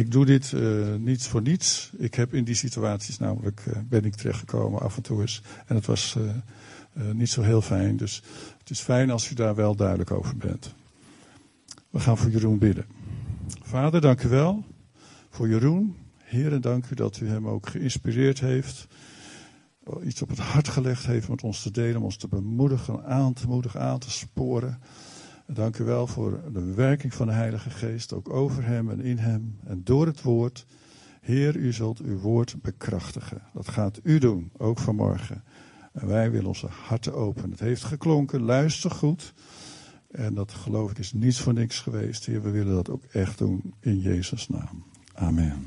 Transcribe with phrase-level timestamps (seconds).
[0.00, 1.90] Ik doe dit uh, niet voor niets.
[1.96, 5.42] Ik heb in die situaties namelijk, uh, ben ik terechtgekomen af en toe eens.
[5.66, 7.96] En het was uh, niet zo heel fijn.
[7.96, 8.22] Dus
[8.58, 10.74] het is fijn als u daar wel duidelijk over bent.
[11.90, 12.84] We gaan voor Jeroen bidden.
[13.62, 14.64] Vader, dank u wel
[15.30, 15.96] voor Jeroen.
[16.16, 18.86] Heren, dank u dat u hem ook geïnspireerd heeft.
[20.04, 23.32] Iets op het hart gelegd heeft met ons te delen, om ons te bemoedigen, aan
[23.32, 24.78] te moedigen, aan te sporen.
[25.52, 29.18] Dank u wel voor de werking van de Heilige Geest, ook over hem en in
[29.18, 30.66] hem en door het woord.
[31.20, 33.42] Heer, u zult uw woord bekrachtigen.
[33.52, 35.44] Dat gaat u doen, ook vanmorgen.
[35.92, 37.50] En wij willen onze harten openen.
[37.50, 39.32] Het heeft geklonken, luister goed.
[40.10, 42.26] En dat geloof ik is niets voor niks geweest.
[42.26, 44.84] Heer, we willen dat ook echt doen in Jezus' naam.
[45.14, 45.66] Amen.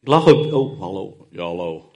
[0.00, 0.52] Ik lach op.
[0.52, 1.26] Oh, hallo.
[1.30, 1.90] Ja, hallo.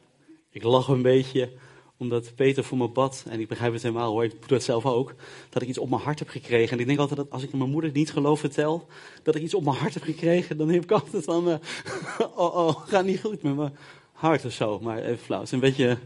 [0.52, 1.50] Ik lach een beetje
[1.96, 4.86] omdat Peter voor me bad, en ik begrijp het helemaal hoor, ik doe het zelf
[4.86, 5.14] ook,
[5.48, 6.72] dat ik iets op mijn hart heb gekregen.
[6.72, 8.86] En ik denk altijd dat als ik mijn moeder niet geloof vertel,
[9.22, 11.54] dat ik iets op mijn hart heb gekregen, dan heb ik altijd van, uh,
[12.36, 13.76] oh oh, gaat niet goed met mijn
[14.12, 14.80] hart of zo.
[14.80, 15.98] Maar even flauw, het is een beetje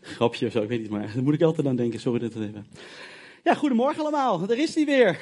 [0.00, 2.34] grapje of zo, ik weet niet, maar daar moet ik altijd aan denken, sorry dat
[2.34, 2.66] het even.
[3.44, 5.18] Ja, goedemorgen allemaal, daar is hij weer.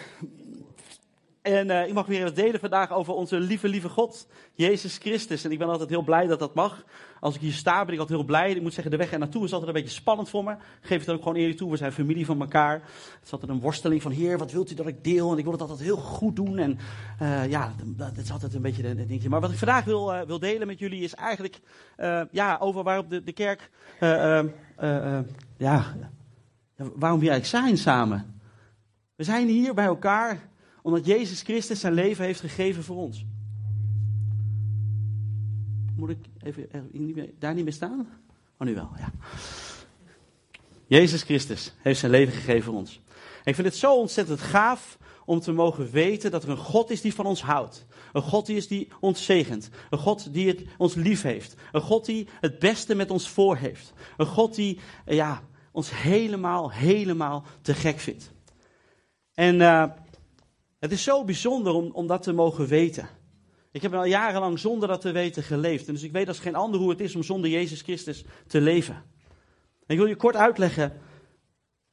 [1.43, 5.45] En uh, ik mag weer wat delen vandaag over onze lieve, lieve God, Jezus Christus.
[5.45, 6.85] En ik ben altijd heel blij dat dat mag.
[7.21, 8.51] Als ik hier sta, ben ik altijd heel blij.
[8.51, 10.57] Ik moet zeggen, de weg er naartoe is altijd een beetje spannend voor me.
[10.81, 11.71] Geef het ook gewoon eerlijk toe.
[11.71, 12.73] We zijn familie van elkaar.
[12.73, 15.33] Het is altijd een worsteling van, heer, wat wilt u dat ik deel?
[15.33, 16.59] En ik wil het altijd heel goed doen.
[16.59, 16.79] En
[17.23, 19.29] uh, ja, dat is altijd een beetje een dingetje.
[19.29, 21.61] Maar wat ik vandaag wil, uh, wil delen met jullie is eigenlijk
[22.31, 23.71] ja, over waarop de, de kerk,
[25.57, 25.95] ja,
[26.77, 28.41] waarom we eigenlijk zijn samen.
[29.15, 30.49] We zijn hier bij elkaar
[30.89, 33.25] omdat Jezus Christus zijn leven heeft gegeven voor ons.
[35.97, 36.69] Moet ik even
[37.39, 38.09] daar niet meer staan?
[38.59, 39.13] Oh, nu wel, ja.
[40.87, 43.01] Jezus Christus heeft zijn leven gegeven voor ons.
[43.45, 47.01] ik vind het zo ontzettend gaaf om te mogen weten dat er een God is
[47.01, 47.87] die van ons houdt.
[48.13, 49.71] Een God die is die ons zegent.
[49.91, 51.55] Een God die ons lief heeft.
[51.73, 53.93] Een God die het beste met ons voor heeft.
[54.17, 55.43] Een God die ja,
[55.73, 58.33] ons helemaal, helemaal te gek vindt.
[59.35, 59.85] En uh,
[60.79, 63.09] het is zo bijzonder om, om dat te mogen weten.
[63.71, 65.89] Ik heb al jarenlang zonder dat te weten geleefd.
[65.89, 68.61] En dus ik weet als geen ander hoe het is om zonder Jezus Christus te
[68.61, 68.95] leven.
[68.95, 71.01] En ik wil je kort uitleggen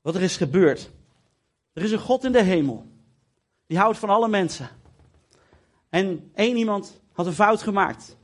[0.01, 0.91] wat er is gebeurd.
[1.74, 2.85] Er is een God in de hemel.
[3.68, 4.69] Die houdt van alle mensen.
[5.90, 8.18] En één iemand had een fout gemaakt.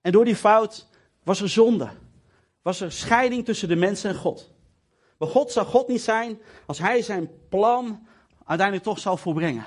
[0.00, 0.88] En door die fout
[1.22, 1.90] was er zonde.
[2.62, 4.52] Was er scheiding tussen de mensen en God.
[5.18, 8.06] Maar God zou God niet zijn als hij zijn plan
[8.48, 9.64] uiteindelijk toch zal volbrengen.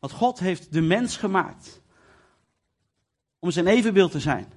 [0.00, 1.80] Want God heeft de mens gemaakt
[3.38, 4.52] om zijn evenbeeld te zijn.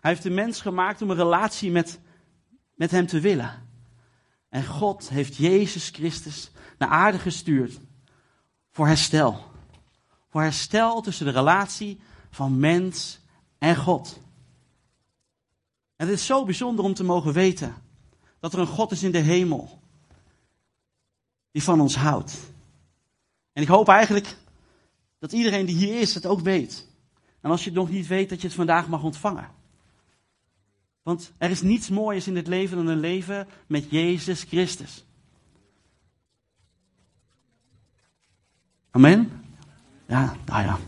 [0.00, 2.00] Hij heeft de mens gemaakt om een relatie met,
[2.74, 3.68] met hem te willen.
[4.48, 7.80] En God heeft Jezus Christus naar aarde gestuurd
[8.70, 9.44] voor herstel.
[10.28, 13.20] Voor herstel tussen de relatie van mens
[13.58, 14.20] en God.
[15.96, 17.74] En het is zo bijzonder om te mogen weten
[18.40, 19.80] dat er een God is in de hemel
[21.50, 22.51] die van ons houdt.
[23.52, 24.36] En ik hoop eigenlijk
[25.18, 26.88] dat iedereen die hier is het ook weet.
[27.40, 29.48] En als je het nog niet weet, dat je het vandaag mag ontvangen.
[31.02, 35.04] Want er is niets mooiers in het leven dan een leven met Jezus Christus.
[38.90, 39.44] Amen?
[40.06, 40.78] Ja, nou ja.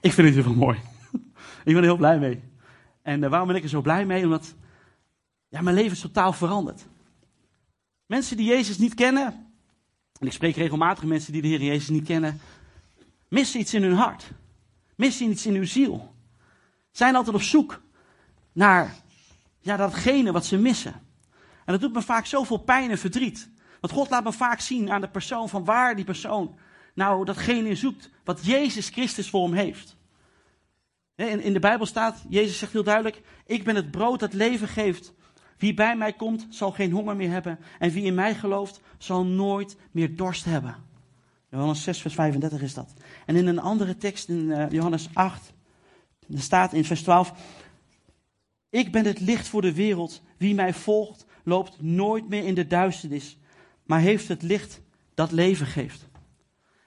[0.00, 0.78] Ik vind het heel mooi.
[1.64, 2.42] ik ben er heel blij mee.
[3.02, 4.24] En uh, waarom ben ik er zo blij mee?
[4.24, 4.54] Omdat
[5.48, 6.86] ja, mijn leven is totaal veranderd.
[8.06, 9.51] Mensen die Jezus niet kennen,
[10.22, 12.40] en ik spreek regelmatig mensen die de Heer Jezus niet kennen,
[13.28, 14.30] missen iets in hun hart.
[14.94, 16.14] Missen iets in hun ziel.
[16.90, 17.82] Zijn altijd op zoek
[18.52, 18.94] naar
[19.60, 20.92] ja, datgene wat ze missen.
[21.64, 23.48] En dat doet me vaak zoveel pijn en verdriet.
[23.80, 26.58] Want God laat me vaak zien aan de persoon van waar die persoon
[26.94, 29.96] nou datgene zoekt wat Jezus Christus voor hem heeft.
[31.14, 34.68] In, in de Bijbel staat, Jezus zegt heel duidelijk, ik ben het brood dat leven
[34.68, 35.12] geeft.
[35.58, 37.58] Wie bij mij komt, zal geen honger meer hebben.
[37.78, 40.76] En wie in mij gelooft, zal nooit meer dorst hebben.
[41.50, 42.92] Johannes 6, vers 35 is dat.
[43.26, 45.52] En in een andere tekst, in uh, Johannes 8,
[46.34, 47.32] er staat in vers 12:
[48.70, 50.22] Ik ben het licht voor de wereld.
[50.36, 53.38] Wie mij volgt, loopt nooit meer in de duisternis,
[53.84, 54.80] maar heeft het licht
[55.14, 56.08] dat leven geeft.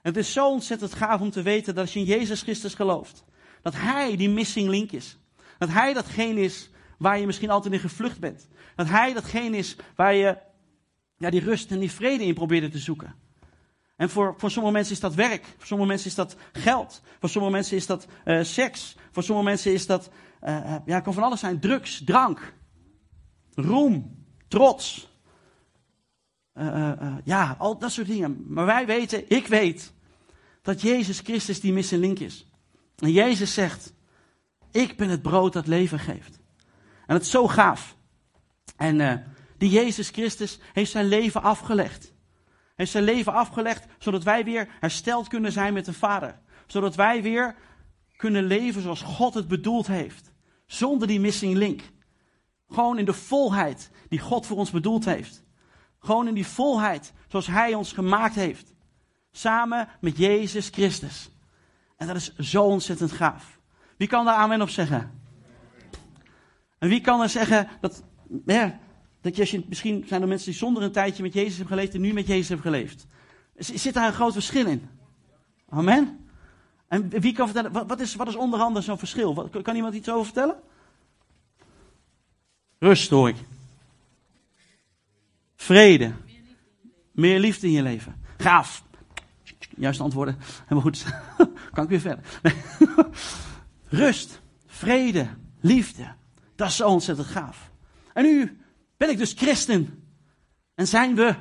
[0.01, 3.23] Het is zo ontzettend gaaf om te weten dat als je in Jezus Christus gelooft,
[3.61, 5.17] dat Hij die missing link is.
[5.57, 8.47] Dat Hij datgene is waar je misschien altijd in gevlucht bent.
[8.75, 10.37] Dat Hij datgene is waar je
[11.17, 13.15] ja, die rust en die vrede in probeerde te zoeken.
[13.95, 15.45] En voor, voor sommige mensen is dat werk.
[15.57, 17.01] Voor sommige mensen is dat geld.
[17.19, 18.95] Voor sommige mensen is dat uh, seks.
[19.11, 20.09] Voor sommige mensen is dat,
[20.43, 21.59] uh, ja, kan van alles zijn.
[21.59, 22.53] Drugs, drank,
[23.53, 25.13] roem, trots.
[27.23, 28.45] ja, al dat soort dingen.
[28.47, 29.93] Maar wij weten, ik weet,
[30.61, 32.47] dat Jezus Christus die missing link is.
[32.95, 33.93] En Jezus zegt,
[34.71, 36.39] ik ben het brood dat leven geeft.
[37.07, 37.95] En dat is zo gaaf.
[38.77, 39.13] En uh,
[39.57, 42.13] die Jezus Christus heeft zijn leven afgelegd.
[42.75, 46.39] Heeft zijn leven afgelegd zodat wij weer hersteld kunnen zijn met de Vader.
[46.65, 47.55] Zodat wij weer
[48.15, 50.31] kunnen leven zoals God het bedoeld heeft.
[50.65, 51.81] Zonder die missing link.
[52.69, 55.43] Gewoon in de volheid die God voor ons bedoeld heeft.
[55.99, 58.73] Gewoon in die volheid zoals Hij ons gemaakt heeft.
[59.31, 61.29] Samen met Jezus Christus.
[61.97, 63.59] En dat is zo ontzettend gaaf.
[63.97, 65.14] Wie kan daar amen op zeggen?
[66.77, 68.03] En wie kan er zeggen dat,
[68.45, 68.79] ja,
[69.21, 72.01] dat je, misschien zijn er mensen die zonder een tijdje met Jezus hebben geleefd en
[72.01, 73.07] nu met Jezus hebben geleefd.
[73.57, 74.89] Zit daar een groot verschil in?
[75.69, 76.27] Amen?
[76.87, 79.49] En wie kan vertellen, wat is, wat is onder andere zo'n verschil?
[79.61, 80.55] kan iemand iets over vertellen?
[82.79, 83.35] Rust hoor ik.
[85.55, 86.13] Vrede.
[87.11, 88.21] Meer liefde in je leven.
[88.37, 88.83] Gaaf.
[89.77, 90.37] Juiste antwoorden.
[90.61, 91.05] Helemaal goed.
[91.73, 92.23] kan ik weer verder.
[94.05, 94.41] Rust.
[94.65, 95.27] Vrede.
[95.61, 96.13] Liefde.
[96.55, 97.71] Dat is zo ontzettend gaaf.
[98.13, 98.57] En nu
[98.97, 100.03] ben ik dus christen.
[100.75, 101.35] En zijn we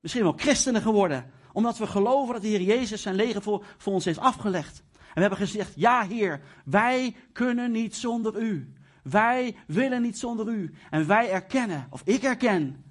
[0.00, 1.30] misschien wel christenen geworden.
[1.52, 4.82] Omdat we geloven dat de Heer Jezus zijn leger voor, voor ons heeft afgelegd.
[4.92, 8.72] En we hebben gezegd, ja Heer, wij kunnen niet zonder u.
[9.02, 10.74] Wij willen niet zonder u.
[10.90, 12.84] En wij erkennen, of ik erken,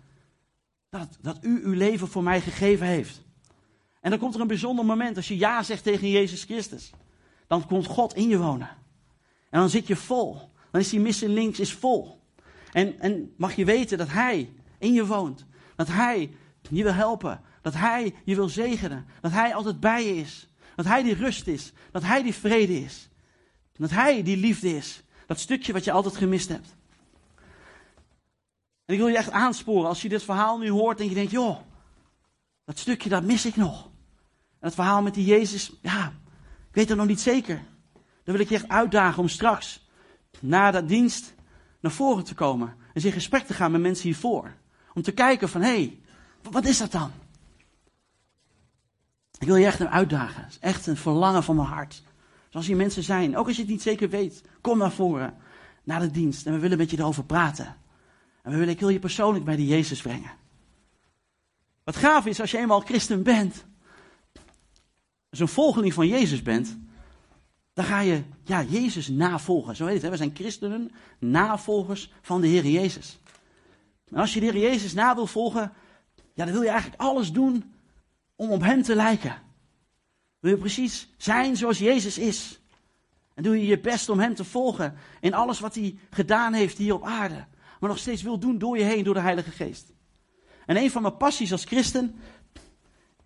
[0.90, 3.22] dat, dat u uw leven voor mij gegeven heeft.
[4.02, 6.92] En dan komt er een bijzonder moment als je ja zegt tegen Jezus Christus.
[7.48, 8.70] Dan komt God in je wonen.
[9.50, 10.51] En dan zit je vol.
[10.72, 12.22] Dan is die missing links is vol.
[12.72, 15.46] En, en mag je weten dat Hij in je woont.
[15.76, 16.36] Dat Hij
[16.70, 17.42] je wil helpen.
[17.62, 19.06] Dat Hij je wil zegenen.
[19.22, 20.50] Dat Hij altijd bij je is.
[20.76, 21.74] Dat Hij die rust is.
[21.92, 23.10] Dat Hij die vrede is.
[23.74, 25.04] Dat Hij die liefde is.
[25.26, 26.76] Dat stukje wat je altijd gemist hebt.
[28.86, 31.32] En ik wil je echt aansporen, als je dit verhaal nu hoort en je denkt,
[31.32, 31.58] joh,
[32.66, 33.84] dat stukje dat mis ik nog.
[34.60, 36.14] En het verhaal met die Jezus, ja,
[36.70, 37.64] ik weet het nog niet zeker.
[37.94, 39.88] Dan wil ik je echt uitdagen om straks,
[40.40, 41.34] na dat dienst,
[41.80, 42.76] naar voren te komen.
[42.94, 44.54] En in gesprek te gaan met mensen hiervoor.
[44.94, 46.00] Om te kijken van, hé, hey,
[46.52, 47.12] wat is dat dan?
[49.38, 50.44] Ik wil je echt uitdagen.
[50.44, 52.04] Het is echt een verlangen van mijn hart.
[52.50, 55.38] Zoals hier mensen zijn, ook als je het niet zeker weet, kom naar voren,
[55.84, 56.46] na de dienst.
[56.46, 57.76] En we willen met je erover praten.
[58.42, 60.32] En we willen, ik wil je persoonlijk bij die Jezus brengen.
[61.84, 63.66] Wat gaaf is als je eenmaal christen bent,
[65.30, 66.78] als een volgeling van Jezus bent,
[67.74, 69.76] dan ga je ja, Jezus navolgen.
[69.76, 70.10] Zo heet het, hè?
[70.10, 73.20] we zijn christenen, navolgers van de Heer Jezus.
[74.10, 75.74] En als je de Heer Jezus na wil volgen,
[76.34, 77.74] ja, dan wil je eigenlijk alles doen
[78.36, 79.42] om op Hem te lijken.
[80.40, 82.60] Wil je precies zijn zoals Jezus is.
[83.34, 86.78] En doe je je best om Hem te volgen in alles wat Hij gedaan heeft
[86.78, 87.46] hier op aarde.
[87.80, 89.94] Maar nog steeds wil doen door je heen, door de Heilige Geest.
[90.66, 92.16] En een van mijn passies als christen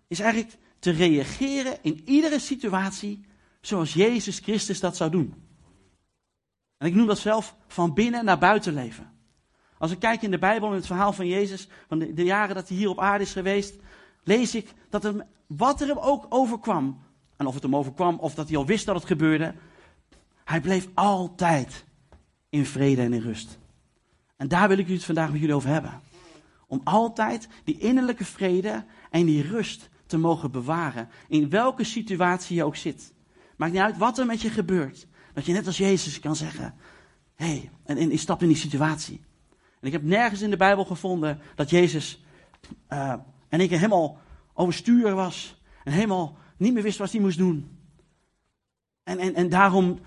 [0.08, 3.24] is eigenlijk te reageren in iedere situatie
[3.66, 5.34] zoals Jezus Christus dat zou doen.
[6.78, 9.12] En ik noem dat zelf van binnen naar buiten leven.
[9.78, 12.68] Als ik kijk in de Bijbel, in het verhaal van Jezus, van de, jaren dat
[12.68, 13.74] hij hier op aarde is geweest,
[14.24, 17.02] lees ik dat er, wat er hem ook overkwam,
[17.36, 19.54] en of het hem overkwam of dat hij al wist dat het gebeurde,
[20.44, 21.84] hij bleef altijd
[22.48, 23.58] in vrede en in rust.
[24.36, 26.00] En daar wil ik het vandaag met jullie over hebben.
[26.66, 31.08] Om altijd die innerlijke vrede en die rust te mogen bewaren.
[31.28, 33.14] In welke situatie je ook zit.
[33.56, 35.06] Maakt niet uit wat er met je gebeurt.
[35.32, 36.74] Dat je net als Jezus kan zeggen:
[37.34, 39.20] hé, hey, en, en, stap in die situatie.
[39.80, 42.24] En ik heb nergens in de Bijbel gevonden dat Jezus
[43.48, 44.18] en ik helemaal
[44.54, 45.60] overstuur was.
[45.84, 47.78] En helemaal niet meer wist wat hij moest doen.
[49.02, 49.98] En, en, en daarom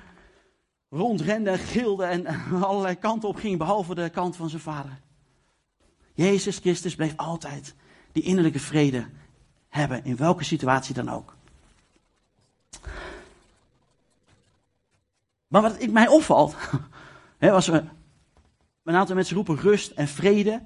[0.90, 2.26] rondrende en gilde en
[2.66, 5.00] allerlei kanten op ging, behalve de kant van zijn vader.
[6.14, 7.76] Jezus Christus bleef altijd
[8.12, 9.08] die innerlijke vrede
[9.70, 11.38] hebben, in welke situatie dan ook.
[15.50, 16.56] Maar wat ik mij opvalt,
[17.38, 17.84] hè, als we
[18.84, 20.64] een aantal mensen roepen rust en vrede,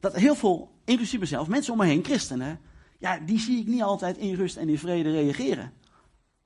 [0.00, 2.60] dat heel veel, inclusief mezelf, mensen om me heen, christenen,
[2.98, 5.72] ja, die zie ik niet altijd in rust en in vrede reageren.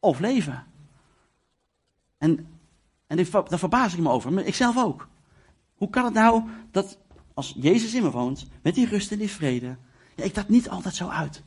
[0.01, 0.67] Of leven.
[2.19, 2.47] En,
[3.07, 5.09] en daar verbaas ik me over, maar ik zelf ook.
[5.75, 6.99] Hoe kan het nou dat
[7.35, 9.77] als Jezus in me woont, met die rust en die vrede,
[10.17, 11.43] ja, ik dat niet altijd zo uit?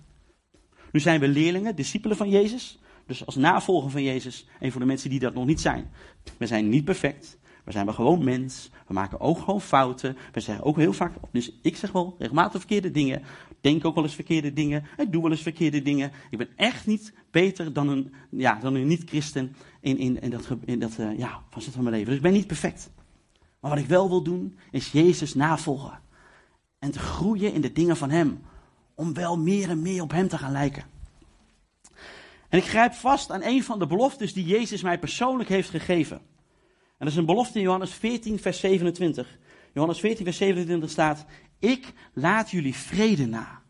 [0.92, 2.80] Nu zijn we leerlingen, discipelen van Jezus.
[3.08, 5.90] Dus als navolger van Jezus, en voor de mensen die dat nog niet zijn.
[6.38, 7.38] We zijn niet perfect.
[7.68, 8.70] We zijn maar gewoon mens.
[8.88, 10.18] We maken ook gewoon fouten.
[10.32, 13.22] We zeggen ook heel vaak, dus ik zeg wel regelmatig verkeerde dingen.
[13.62, 14.84] Denk ook wel eens verkeerde dingen.
[14.98, 16.12] Ik doe wel eens verkeerde dingen.
[16.30, 20.48] Ik ben echt niet beter dan een, ja, dan een niet-christen in, in, in dat,
[20.66, 22.10] in dat uh, ja, facet van mijn leven.
[22.10, 22.92] Dus ik ben niet perfect.
[23.60, 26.00] Maar wat ik wel wil doen, is Jezus navolgen.
[26.80, 28.42] En te groeien in de dingen van Hem.
[28.96, 30.84] om wel meer en meer op Hem te gaan lijken.
[32.50, 36.18] En ik grijp vast aan een van de beloftes die Jezus mij persoonlijk heeft gegeven.
[36.18, 39.38] En dat is een belofte in Johannes 14, vers 27.
[39.74, 41.26] Johannes 14, vers 27 staat:
[41.60, 43.62] Ik laat jullie vrede na.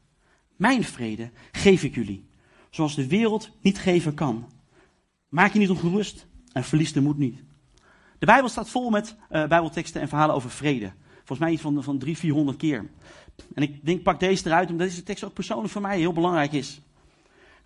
[0.55, 2.27] Mijn vrede geef ik jullie,
[2.69, 4.51] zoals de wereld niet geven kan.
[5.29, 7.43] Maak je niet ongerust en verlies de moed niet.
[8.19, 10.91] De Bijbel staat vol met uh, Bijbelteksten en verhalen over vrede.
[11.15, 12.89] Volgens mij iets van, van 300, 400 keer.
[13.53, 16.51] En ik denk, pak deze eruit, omdat deze tekst ook persoonlijk voor mij heel belangrijk
[16.51, 16.81] is.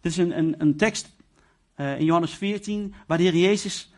[0.01, 1.09] Dit is een, een, tekst
[1.75, 3.93] uh, in Johannes 14, waar de Heer Jezus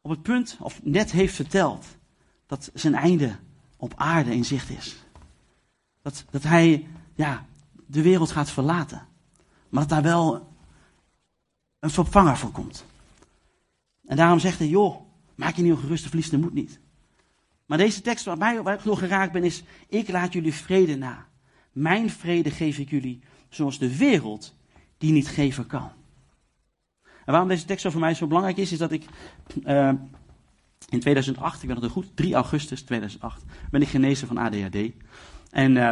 [0.00, 1.86] op het punt, of net heeft verteld,
[2.46, 3.36] dat zijn einde
[3.76, 5.04] op aarde in zicht is.
[6.02, 7.46] Dat, dat hij ja,
[7.86, 9.06] de wereld gaat verlaten.
[9.68, 10.48] Maar dat daar wel
[11.78, 12.84] een vervanger voor komt.
[14.06, 15.00] En daarom zegt hij, joh,
[15.34, 16.80] maak je niet ongerust, verlies de moed niet.
[17.66, 20.96] Maar deze tekst waar, mij, waar ik door geraakt ben is, ik laat jullie vrede
[20.96, 21.26] na.
[21.72, 24.54] Mijn vrede geef ik jullie, zoals de wereld
[25.02, 25.90] die niet geven kan.
[27.02, 29.04] En waarom deze tekst zo voor mij zo belangrijk is, is dat ik
[29.64, 29.92] uh,
[30.88, 34.76] in 2008, ik ben het goed, 3 augustus 2008, ben ik genezen van ADHD.
[35.50, 35.90] En uh,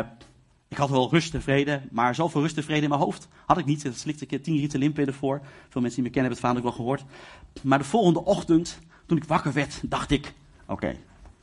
[0.69, 3.59] ik had wel rust en vrede, maar zoveel rust en vrede in mijn hoofd had
[3.59, 3.83] ik niet.
[3.83, 5.41] Dat slikte ik tien Ritalin voor.
[5.69, 7.05] Veel mensen die me kennen hebben het verhaal ook wel gehoord.
[7.63, 10.35] Maar de volgende ochtend, toen ik wakker werd, dacht ik,
[10.67, 10.97] oké,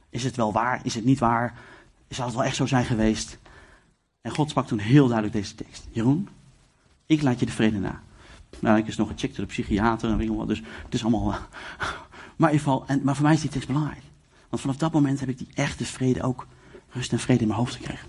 [0.09, 0.79] is het wel waar?
[0.83, 1.59] Is het niet waar?
[2.09, 3.37] Zal het wel echt zo zijn geweest?
[4.21, 5.87] En God sprak toen heel duidelijk deze tekst.
[5.91, 6.29] Jeroen,
[7.07, 8.01] ik laat je de vrede na.
[8.59, 11.35] Nou, ik is nog gecheckt door de psychiater en wat, dus het is allemaal...
[12.37, 14.01] maar, geval, en, maar voor mij is die tekst belangrijk.
[14.49, 16.47] Want vanaf dat moment heb ik die echte vrede ook,
[16.89, 18.07] rust en vrede in mijn hoofd gekregen.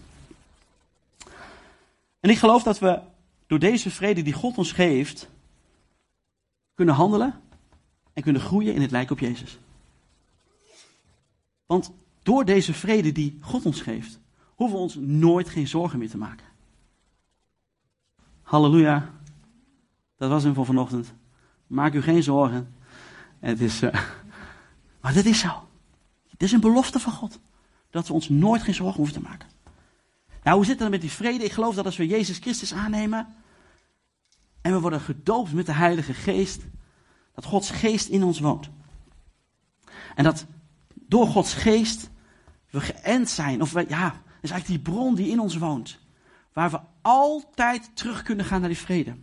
[2.21, 3.01] En ik geloof dat we
[3.47, 5.29] door deze vrede die God ons geeft,
[6.75, 7.41] kunnen handelen
[8.13, 9.59] en kunnen groeien in het lijken op Jezus.
[11.67, 14.19] Want door deze vrede die God ons geeft,
[14.55, 16.47] hoeven we ons nooit geen zorgen meer te maken.
[18.49, 19.11] Halleluja.
[20.17, 21.15] Dat was hem voor vanochtend.
[21.67, 22.75] Maak u geen zorgen.
[23.39, 23.91] Het is, uh,
[25.01, 25.69] maar dit is zo.
[26.31, 27.39] Dit is een belofte van God.
[27.91, 29.49] Dat we ons nooit geen zorgen hoeven te maken.
[30.43, 31.45] Nou, hoe zit het dan met die vrede?
[31.45, 33.35] Ik geloof dat als we Jezus Christus aannemen
[34.61, 36.63] en we worden gedoopt met de Heilige Geest,
[37.35, 38.71] dat Gods Geest in ons woont.
[40.15, 40.47] En dat
[40.95, 42.11] door Gods Geest
[42.71, 45.99] we geënt zijn, of we, ja, is eigenlijk die bron die in ons woont,
[46.59, 49.17] waar we altijd terug kunnen gaan naar die vrede.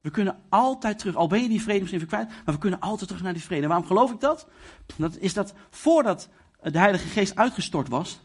[0.00, 2.80] We kunnen altijd terug, al ben je die vrede misschien even kwijt, maar we kunnen
[2.80, 3.66] altijd terug naar die vrede.
[3.66, 4.48] Waarom geloof ik dat?
[4.96, 6.28] Dat is dat voordat
[6.62, 8.20] de Heilige Geest uitgestort was,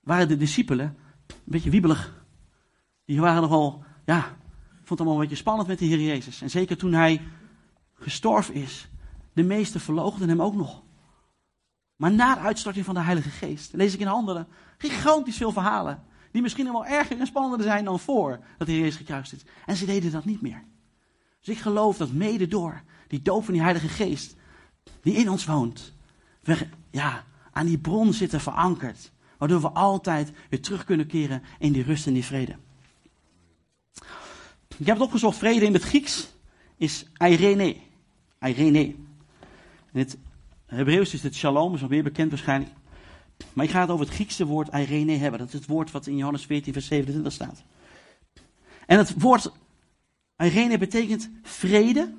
[0.00, 0.96] waren de discipelen
[1.26, 2.24] een beetje wiebelig.
[3.04, 4.20] Die waren nogal, ja,
[4.74, 6.42] vond het allemaal een beetje spannend met de Heer Jezus.
[6.42, 7.22] En zeker toen hij
[7.94, 8.88] gestorven is,
[9.32, 10.82] de meesten verloochenden hem ook nog.
[11.96, 16.08] Maar na de uitstorting van de Heilige Geest, lees ik in Handelen, gigantisch veel verhalen.
[16.30, 19.42] Die misschien wel erger en spannender zijn dan voor dat de Heer gekruist is.
[19.66, 20.64] En ze deden dat niet meer.
[21.40, 24.36] Dus ik geloof dat mede door die doop van die Heilige Geest,
[25.02, 25.92] die in ons woont,
[26.42, 29.12] we ja, aan die bron zitten verankerd.
[29.38, 32.56] Waardoor we altijd weer terug kunnen keren in die rust en die vrede.
[34.76, 36.32] Ik heb het opgezocht, vrede in het Grieks
[36.76, 37.76] is Irene.
[38.40, 38.80] Irene.
[39.92, 40.16] In het
[40.66, 42.72] Hebreeuws is het shalom, is nog meer bekend waarschijnlijk.
[43.52, 45.38] Maar ik ga het over het Griekse woord Irene hebben.
[45.38, 47.62] Dat is het woord wat in Johannes 14, vers 27 staat.
[48.86, 49.52] En het woord
[50.36, 52.14] Irene betekent vrede,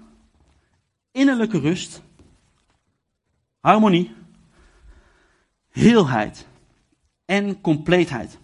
[1.12, 2.02] innerlijke rust,
[3.60, 4.16] harmonie,
[5.70, 6.48] heelheid
[7.26, 8.38] en compleetheid.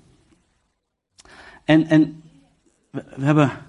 [1.63, 2.23] En, en
[2.89, 3.65] we, we hebben.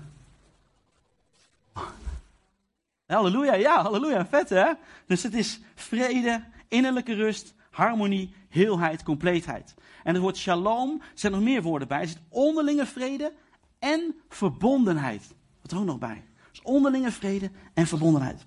[3.07, 4.73] Halleluja, ja, halleluja, vet hè?
[5.07, 9.75] Dus het is vrede, innerlijke rust, harmonie, heelheid, compleetheid.
[10.05, 12.01] En het woord shalom, er zijn nog meer woorden bij.
[12.01, 13.33] Er zit onderlinge vrede
[13.79, 15.35] en verbondenheid.
[15.63, 16.25] Wat er ook nog bij.
[16.51, 18.47] Dus onderlinge vrede en verbondenheid.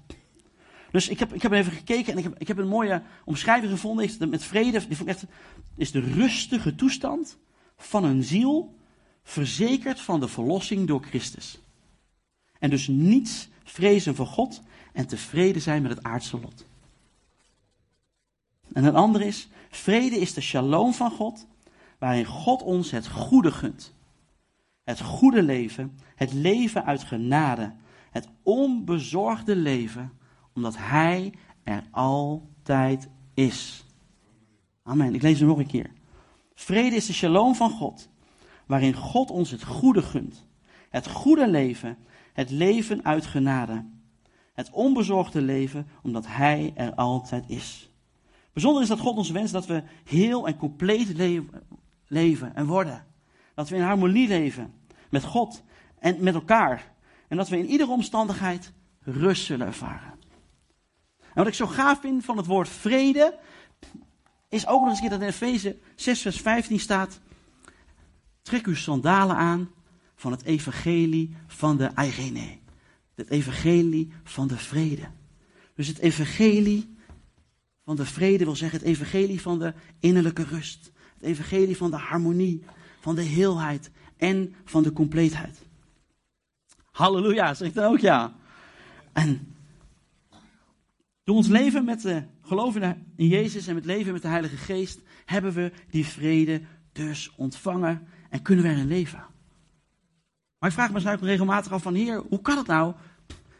[0.91, 3.71] Dus ik heb, ik heb even gekeken en ik heb, ik heb een mooie omschrijving
[3.71, 4.29] gevonden.
[4.29, 5.25] Met vrede, die vond echt,
[5.77, 7.37] is de rustige toestand
[7.77, 8.75] van een ziel
[9.23, 11.59] verzekerd van de verlossing door Christus.
[12.59, 14.61] En dus niets vrezen voor God
[14.93, 16.65] en tevreden zijn met het aardse lot.
[18.73, 21.47] En een andere is, vrede is de shalom van God,
[21.99, 23.93] waarin God ons het goede gunt.
[24.83, 27.73] Het goede leven, het leven uit genade,
[28.11, 30.11] het onbezorgde leven
[30.53, 33.85] omdat Hij er altijd is.
[34.83, 35.15] Amen.
[35.15, 35.91] Ik lees hem nog een keer.
[36.53, 38.09] Vrede is de shalom van God,
[38.65, 40.47] waarin God ons het goede gunt.
[40.89, 41.97] Het goede leven,
[42.33, 43.85] het leven uit genade.
[44.53, 47.90] Het onbezorgde leven, omdat Hij er altijd is.
[48.53, 51.07] Bijzonder is dat God ons wenst dat we heel en compleet
[52.07, 53.05] leven, en worden.
[53.55, 54.73] Dat we in harmonie leven
[55.09, 55.63] met God
[55.99, 56.93] en met elkaar.
[57.27, 60.13] En dat we in iedere omstandigheid rust zullen ervaren.
[61.19, 63.39] En wat ik zo gaaf vind van het woord vrede,
[64.49, 67.19] is ook nog eens dat in Efeze 6 vers 15 staat,
[68.41, 69.69] trek uw sandalen aan
[70.15, 72.57] van het evangelie van de Eigene.
[73.15, 75.07] Het evangelie van de vrede.
[75.75, 76.90] Dus het evangelie
[77.85, 80.91] van de vrede wil zeggen het evangelie van de innerlijke rust.
[81.13, 82.63] Het evangelie van de harmonie,
[82.99, 85.65] van de heelheid en van de compleetheid.
[86.91, 88.33] Halleluja, zegt dan ook ja.
[89.13, 89.55] En
[91.23, 92.75] door ons leven met de geloof
[93.15, 96.61] in Jezus en met leven met de Heilige Geest hebben we die vrede
[96.91, 99.25] dus ontvangen en kunnen we erin leven.
[100.57, 102.95] Maar ik vraag me ook regelmatig af van Heer, hoe kan het nou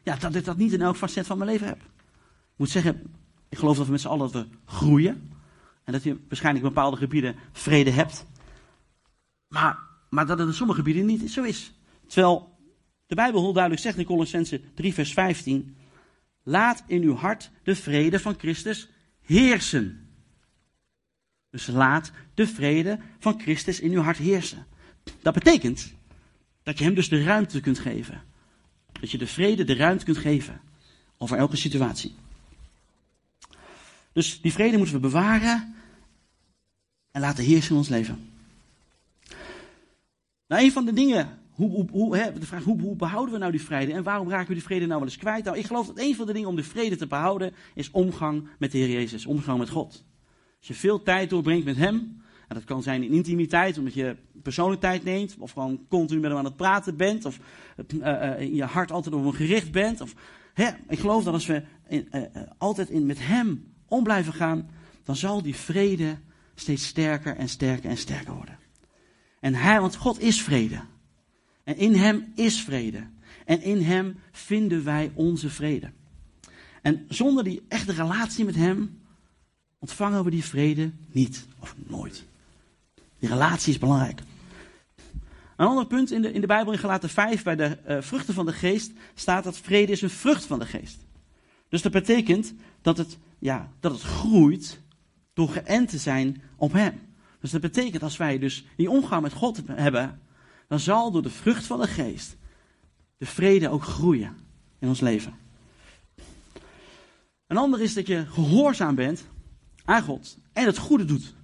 [0.04, 1.78] ja, dat ik dat niet in elk facet van mijn leven heb?
[1.82, 3.14] Ik moet zeggen,
[3.52, 5.32] ik geloof dat we met z'n allen dat we groeien.
[5.84, 8.26] En dat je waarschijnlijk in bepaalde gebieden vrede hebt.
[9.48, 9.80] Maar,
[10.10, 11.74] maar dat het in sommige gebieden niet zo is.
[12.08, 12.58] Terwijl
[13.06, 15.76] de Bijbel heel duidelijk zegt in Colossense 3 vers 15.
[16.44, 18.90] Laat in uw hart de vrede van Christus
[19.22, 20.10] heersen.
[21.50, 24.66] Dus laat de vrede van Christus in uw hart heersen.
[25.22, 25.94] Dat betekent
[26.64, 28.22] dat je hem dus de ruimte kunt geven.
[29.00, 30.62] Dat je de vrede de ruimte kunt geven
[31.18, 32.16] over elke situatie.
[34.14, 35.76] Dus die vrede moeten we bewaren
[37.12, 38.30] en laten heersen in ons leven.
[40.48, 43.40] Nou, een van de dingen, hoe, hoe, hoe, hè, de vraag hoe, hoe behouden we
[43.40, 45.44] nou die vrede en waarom raken we die vrede nou wel eens kwijt?
[45.44, 48.48] Nou, ik geloof dat een van de dingen om de vrede te behouden is omgang
[48.60, 50.04] met de Heer Jezus, omgang met God.
[50.60, 54.16] Als je veel tijd doorbrengt met Hem, en dat kan zijn in intimiteit, omdat je
[54.44, 57.40] persoonlijk tijd neemt, of gewoon continu met hem aan het praten bent, of
[57.94, 60.02] uh, in je hart altijd op hem gericht bent.
[60.02, 60.14] Of,
[60.54, 61.64] hè, ik geloof dat als we
[62.58, 64.70] altijd in, met hem om blijven gaan,
[65.04, 66.18] dan zal die vrede
[66.56, 68.58] steeds sterker en sterker en sterker worden.
[69.40, 70.82] En hij, want God is vrede.
[71.64, 73.08] En in hem is vrede.
[73.46, 75.92] En in hem vinden wij onze vrede.
[76.82, 79.02] En zonder die echte relatie met hem
[79.80, 82.24] ontvangen we die vrede niet of nooit.
[83.20, 84.22] Die relatie is belangrijk.
[85.58, 88.34] Een ander punt in de, in de Bijbel in Galaten 5 bij de uh, vruchten
[88.34, 90.98] van de geest staat dat vrede is een vrucht van de geest.
[91.70, 94.82] Dus dat betekent dat het, ja, dat het groeit
[95.34, 97.00] door geënt te zijn op hem.
[97.40, 100.22] Dus dat betekent als wij dus die omgang met God hebben,
[100.68, 102.38] dan zal door de vrucht van de geest
[103.18, 104.38] de vrede ook groeien
[104.80, 105.34] in ons leven.
[107.48, 109.28] Een ander is dat je gehoorzaam bent
[109.86, 111.36] aan God en het goede doet.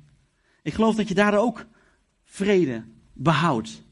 [0.61, 1.65] Ik geloof dat je daardoor ook
[2.23, 2.83] vrede
[3.13, 3.83] behoudt.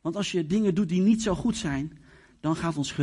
[0.00, 1.98] Want als je dingen doet die niet zo goed zijn,
[2.40, 2.94] dan gaat ons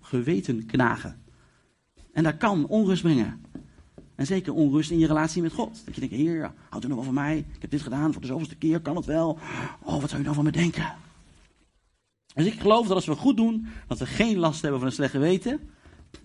[0.00, 1.22] geweten knagen.
[2.12, 3.44] En dat kan onrust brengen.
[4.14, 5.82] En zeker onrust in je relatie met God.
[5.84, 7.38] Dat je denkt, heer, houdt u nog wel van mij?
[7.38, 9.38] Ik heb dit gedaan voor de zoveelste keer, kan het wel?
[9.82, 10.94] Oh, wat zou u nou van me denken?
[12.34, 14.94] Dus ik geloof dat als we goed doen, dat we geen last hebben van een
[14.94, 15.60] slecht geweten.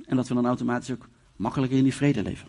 [0.06, 2.48] En dat we dan automatisch ook makkelijker in die vrede leven.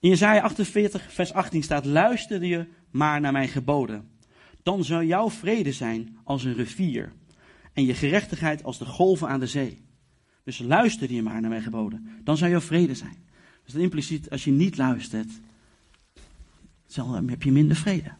[0.00, 4.08] In Jezaja 48, vers 18 staat, luister je maar naar mijn geboden.
[4.62, 7.12] Dan zou jouw vrede zijn als een rivier
[7.72, 9.87] en je gerechtigheid als de golven aan de zee.
[10.48, 12.08] Dus luister je maar naar mijn geboden.
[12.24, 13.16] Dan zou jouw vrede zijn.
[13.64, 15.30] Dus impliciet, als je niet luistert,
[16.94, 18.12] dan heb je minder vrede.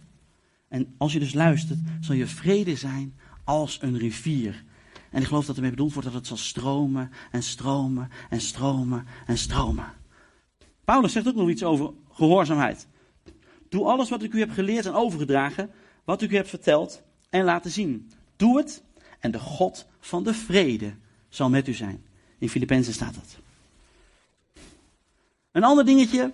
[0.68, 3.14] En als je dus luistert, zal je vrede zijn
[3.44, 4.64] als een rivier.
[5.10, 9.06] En ik geloof dat ermee bedoeld wordt dat het zal stromen en stromen en stromen
[9.26, 9.92] en stromen.
[10.84, 12.86] Paulus zegt ook nog iets over gehoorzaamheid.
[13.68, 15.70] Doe alles wat ik u heb geleerd en overgedragen,
[16.04, 18.10] wat ik u heb verteld en laten zien.
[18.36, 18.82] Doe het
[19.20, 20.94] en de God van de vrede
[21.28, 22.06] zal met u zijn.
[22.38, 23.36] In Filippenzen staat dat.
[25.52, 26.32] Een ander dingetje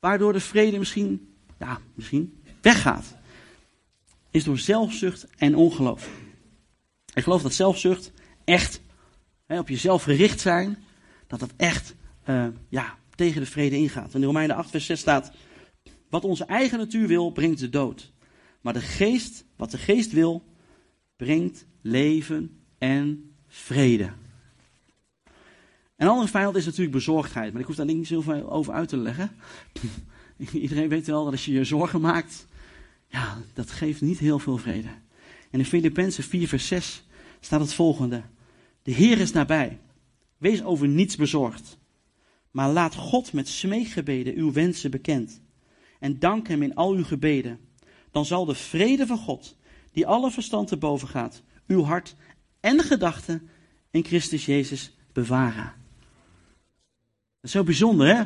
[0.00, 3.16] waardoor de vrede misschien, ja, misschien weggaat,
[4.30, 6.10] is door zelfzucht en ongeloof.
[7.14, 8.12] Ik geloof dat zelfzucht
[8.44, 8.80] echt
[9.46, 10.84] hè, op jezelf gericht zijn,
[11.26, 11.94] dat dat echt
[12.26, 14.14] uh, ja, tegen de vrede ingaat.
[14.14, 15.32] In Romeinen 8, vers 6 staat:
[16.08, 18.12] Wat onze eigen natuur wil, brengt de dood.
[18.60, 20.44] Maar de geest, wat de geest wil,
[21.16, 24.12] brengt leven en vrede.
[25.98, 27.52] Een andere vijand is natuurlijk bezorgdheid.
[27.52, 29.30] Maar ik hoef daar niet zoveel over uit te leggen.
[30.52, 32.46] Iedereen weet wel dat als je je zorgen maakt,
[33.08, 34.88] ja, dat geeft niet heel veel vrede.
[35.50, 37.04] En in Filippenzen 4 vers 6
[37.40, 38.22] staat het volgende.
[38.82, 39.78] De Heer is nabij.
[40.36, 41.78] Wees over niets bezorgd.
[42.50, 45.40] Maar laat God met smeekgebeden uw wensen bekend.
[45.98, 47.58] En dank hem in al uw gebeden.
[48.10, 49.56] Dan zal de vrede van God,
[49.92, 52.14] die alle verstand te boven gaat, uw hart
[52.60, 53.48] en gedachten
[53.90, 55.77] in Christus Jezus bewaren.
[57.42, 58.22] Is zo bijzonder, hè?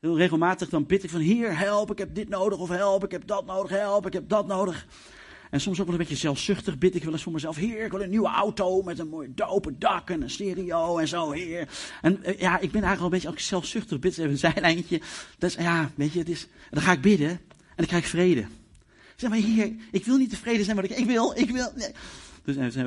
[0.00, 3.10] Heel regelmatig dan bid ik van, hier, help, ik heb dit nodig, of help, ik
[3.10, 4.86] heb dat nodig, help, ik heb dat nodig.
[5.50, 7.56] En soms ook wel een beetje zelfzuchtig bid ik wel eens voor mezelf.
[7.56, 11.08] Heer, ik wil een nieuwe auto met een mooi dope dak en een stereo en
[11.08, 11.68] zo, heer.
[12.02, 13.98] En eh, ja, ik ben eigenlijk al een beetje ook zelfzuchtig.
[13.98, 15.00] Bid even een zijlijntje.
[15.38, 17.40] Is, ja, weet je, het is, dan ga ik bidden en
[17.76, 18.46] dan krijg ik vrede.
[19.16, 21.72] Zeg maar, heer, ik wil niet tevreden zijn wat ik, ik wil, ik wil.
[22.44, 22.82] Dus en we,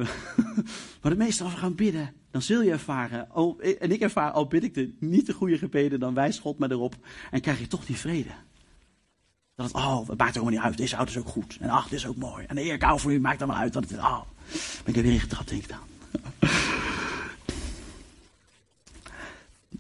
[1.02, 3.28] maar het meeste als we gaan bidden, dan zul je ervaren,
[3.80, 6.72] en ik ervaar, al bid ik de, niet de goede gebeden, dan wijst God me
[6.72, 6.96] erop
[7.32, 8.30] en krijg je toch die vrede.
[9.56, 11.58] Dat het, oh, het maakt ook niet uit, deze auto is ook goed.
[11.60, 12.46] En ach, dit is ook mooi.
[12.46, 13.74] En de eer ik voor u maakt dan maar uit.
[13.74, 14.22] Dat het, oh,
[14.84, 15.80] ben ik er weer in getrapt, denk ik dan.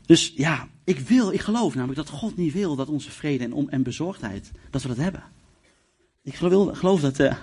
[0.05, 3.53] Dus ja, ik wil, ik geloof namelijk dat God niet wil dat onze vrede en,
[3.53, 5.23] om, en bezorgdheid, dat we dat hebben.
[6.23, 7.35] Ik geloof, geloof dat, uh,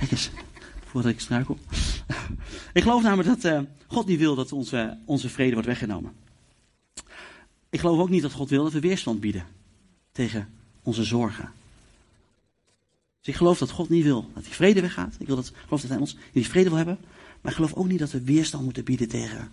[0.00, 0.30] Kijk eens,
[0.84, 1.58] voordat ik struikel.
[2.72, 6.12] ik geloof namelijk dat uh, God niet wil dat onze, onze vrede wordt weggenomen.
[7.70, 9.46] Ik geloof ook niet dat God wil dat we weerstand bieden
[10.12, 10.48] tegen
[10.82, 11.52] onze zorgen.
[13.18, 15.16] Dus ik geloof dat God niet wil dat die vrede weggaat.
[15.18, 16.98] Ik wil dat, geloof dat Hij ons die vrede wil hebben.
[17.40, 19.50] Maar ik geloof ook niet dat we weerstand moeten bieden tegen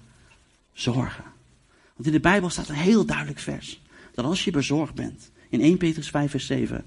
[0.74, 1.24] zorgen.
[1.94, 3.82] Want in de Bijbel staat een heel duidelijk vers.
[4.14, 6.86] Dat als je bezorgd bent, in 1 Petrus 5 vers 7,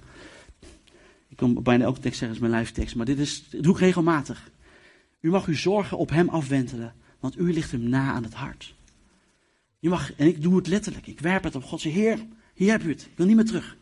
[1.31, 4.51] ik kom bijna elke tekst zeggen, is mijn lijftekst, maar dit, is, doe ik regelmatig.
[5.21, 8.75] U mag uw zorgen op hem afwentelen, want u ligt hem na aan het hart.
[9.79, 11.81] Je mag, en ik doe het letterlijk, ik werp het op God.
[11.81, 13.77] Zeg, Heer, hier heb u het, ik wil niet meer terug.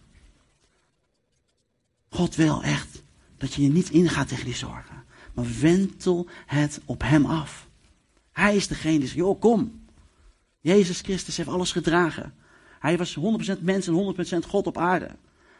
[2.09, 3.03] God wil echt
[3.37, 7.69] dat je je niet ingaat tegen die zorgen, maar wentel het op hem af.
[8.33, 9.87] Hij is degene die zegt, joh, kom.
[10.61, 12.35] Jezus Christus heeft alles gedragen.
[12.79, 15.11] Hij was 100% mens en 100% God op aarde.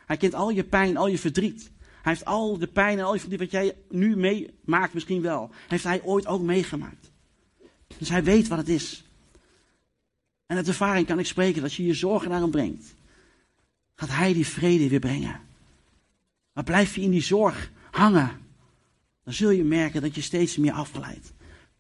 [0.07, 1.71] Hij kent al je pijn, al je verdriet.
[2.03, 5.51] Hij heeft al de pijn en al die wat jij nu meemaakt misschien wel.
[5.69, 7.11] Heeft hij ooit ook meegemaakt.
[7.99, 9.05] Dus hij weet wat het is.
[10.47, 12.95] En uit ervaring kan ik spreken dat als je je zorgen naar hem brengt,
[13.95, 15.41] gaat hij die vrede weer brengen.
[16.53, 18.31] Maar blijf je in die zorg hangen,
[19.25, 21.33] dan zul je merken dat je steeds meer afglijdt.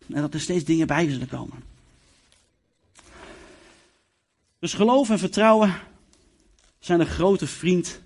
[0.09, 1.63] En dat er steeds dingen bij zullen komen.
[4.59, 5.75] Dus geloof en vertrouwen
[6.79, 8.01] zijn een grote vriend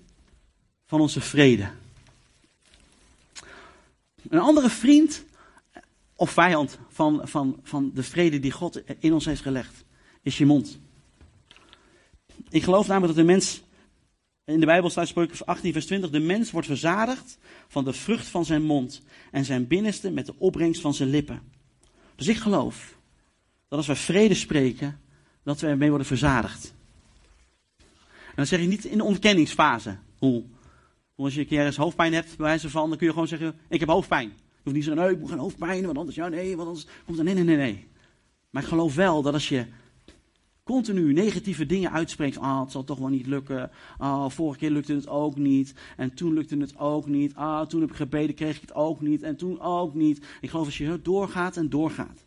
[0.85, 1.71] van onze vrede.
[4.29, 5.23] Een andere vriend
[6.15, 9.83] of vijand van, van, van de vrede die God in ons heeft gelegd,
[10.21, 10.79] is je mond.
[12.49, 13.63] Ik geloof namelijk dat de mens,
[14.45, 18.27] in de Bijbel staat spreuken 18 vers 20, de mens wordt verzadigd van de vrucht
[18.27, 21.41] van zijn mond en zijn binnenste met de opbrengst van zijn lippen.
[22.15, 22.97] Dus ik geloof
[23.67, 24.99] dat als wij vrede spreken,
[25.43, 26.73] dat we ermee worden verzadigd.
[28.07, 29.97] En dan zeg je niet in de ontkenningsfase.
[30.17, 30.43] Hoe
[31.23, 33.55] als je een keer eens hoofdpijn hebt, bij wijze van, dan kun je gewoon zeggen,
[33.69, 34.27] ik heb hoofdpijn.
[34.27, 34.33] Je
[34.63, 37.17] hoeft niet zeggen, nee, ik moet geen hoofdpijn, want anders, ja, nee, want anders komt
[37.17, 37.87] er, nee, nee, nee, nee.
[38.49, 39.65] Maar ik geloof wel dat als je
[40.63, 44.93] continu negatieve dingen uitspreekt, ah, het zal toch wel niet lukken, ah, vorige keer lukte
[44.93, 48.55] het ook niet, en toen lukte het ook niet, ah, toen heb ik gebeden, kreeg
[48.55, 50.25] ik het ook niet, en toen ook niet.
[50.41, 52.25] Ik geloof als je doorgaat en doorgaat,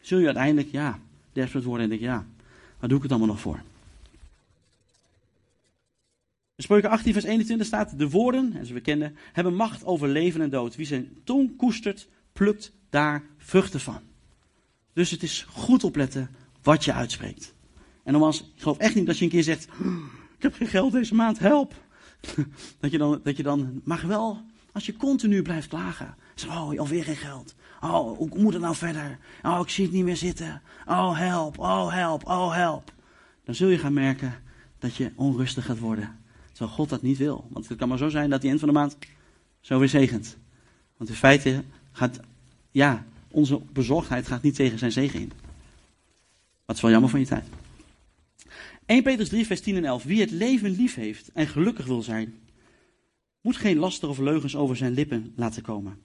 [0.00, 0.98] zul je uiteindelijk, ja,
[1.32, 2.26] desperate worden en denk ja,
[2.78, 3.62] waar doe ik het allemaal nog voor?
[6.60, 10.08] In Spreuken 18, vers 21 staat: De woorden, en ze we kennen, hebben macht over
[10.08, 10.76] leven en dood.
[10.76, 14.00] Wie zijn tong koestert, plukt daar vruchten van.
[14.92, 16.30] Dus het is goed opletten
[16.62, 17.54] wat je uitspreekt.
[18.04, 19.68] En nogmaals, ik geloof echt niet dat je een keer zegt:
[20.36, 21.74] Ik heb geen geld deze maand, help.
[22.80, 26.14] Dat je dan, dat je dan mag wel, als je continu blijft klagen.
[26.34, 27.54] Zeg, oh, alweer geen geld.
[27.80, 29.18] Oh, hoe moet het nou verder?
[29.42, 30.62] Oh, ik zie het niet meer zitten.
[30.86, 32.92] Oh, help, oh, help, oh, help.
[33.44, 34.34] Dan zul je gaan merken
[34.78, 36.19] dat je onrustig gaat worden.
[36.60, 37.46] Terwijl God dat niet wil.
[37.50, 38.96] Want het kan maar zo zijn dat die eind van de maand
[39.60, 40.36] zo weer zegent.
[40.96, 42.20] Want in feite gaat,
[42.70, 45.32] ja, onze bezorgdheid gaat niet tegen zijn zegen in.
[46.64, 47.44] Wat is wel jammer van je tijd.
[48.86, 50.02] 1 Petrus 3, vers 10 en 11.
[50.02, 52.34] Wie het leven lief heeft en gelukkig wil zijn,
[53.40, 55.98] moet geen laster of leugens over zijn lippen laten komen.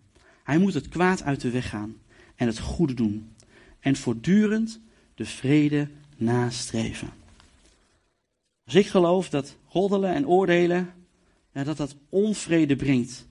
[0.43, 1.95] Hij moet het kwaad uit de weg gaan
[2.35, 3.31] en het goede doen.
[3.79, 4.79] En voortdurend
[5.15, 7.24] de vrede nastreven.
[8.65, 10.93] Dus ik geloof dat roddelen en oordelen,
[11.51, 13.28] ja, dat dat onvrede brengt.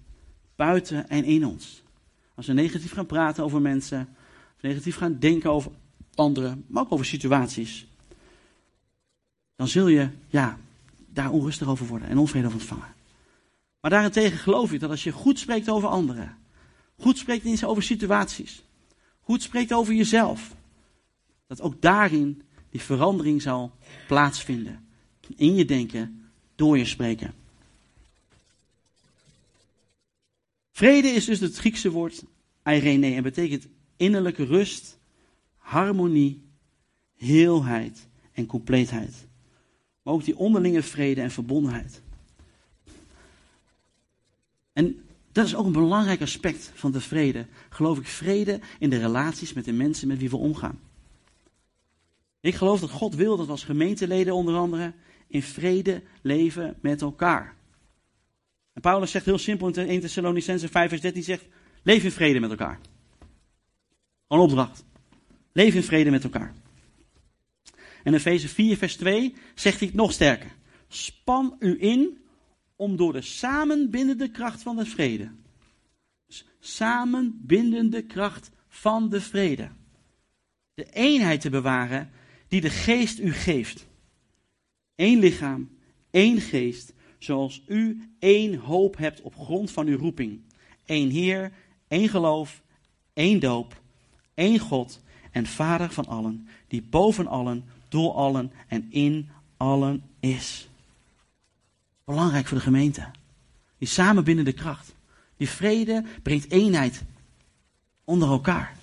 [0.56, 1.82] Buiten en in ons.
[2.34, 4.16] Als we negatief gaan praten over mensen,
[4.60, 5.72] negatief gaan denken over
[6.14, 7.86] anderen, maar ook over situaties,
[9.56, 10.58] dan zul je ja,
[11.06, 12.94] daar onrustig over worden en onvrede over ontvangen.
[13.80, 16.36] Maar daarentegen geloof ik dat als je goed spreekt over anderen,
[16.98, 18.62] goed spreekt over situaties,
[19.20, 20.54] goed spreekt over jezelf,
[21.46, 23.72] dat ook daarin die verandering zal
[24.06, 24.83] plaatsvinden
[25.36, 27.34] in je denken, door je spreken.
[30.72, 32.24] Vrede is dus het Griekse woord
[32.62, 34.98] eirene en betekent innerlijke rust,
[35.56, 36.42] harmonie,
[37.16, 39.26] heelheid en compleetheid.
[40.02, 42.02] Maar ook die onderlinge vrede en verbondenheid.
[44.72, 47.46] En dat is ook een belangrijk aspect van de vrede.
[47.68, 50.80] Geloof ik vrede in de relaties met de mensen met wie we omgaan.
[52.40, 54.92] Ik geloof dat God wil dat we als gemeenteleden onder andere
[55.34, 57.56] in vrede leven met elkaar.
[58.72, 61.46] En Paulus zegt heel simpel in 1 Thessalonicense 5 vers 13, zegt,
[61.82, 62.80] leef in vrede met elkaar.
[64.28, 64.84] Een opdracht.
[65.52, 66.54] Leef in vrede met elkaar.
[67.74, 70.52] En in Efeze 4 vers 2 zegt hij het nog sterker.
[70.88, 72.18] Span u in
[72.76, 75.30] om door de samenbindende kracht van de vrede.
[76.26, 79.70] Dus samenbindende kracht van de vrede.
[80.74, 82.10] De eenheid te bewaren
[82.48, 83.86] die de geest u geeft.
[84.96, 85.70] Eén lichaam,
[86.10, 90.40] één geest, zoals u één hoop hebt op grond van uw roeping.
[90.86, 91.52] Eén Heer,
[91.88, 92.62] één geloof,
[93.12, 93.80] één doop,
[94.34, 100.68] één God en Vader van allen, die boven allen, door allen en in allen is.
[102.04, 103.10] Belangrijk voor de gemeente.
[103.78, 104.94] Die samenbindende kracht.
[105.36, 107.02] Die vrede brengt eenheid
[108.04, 108.76] onder elkaar.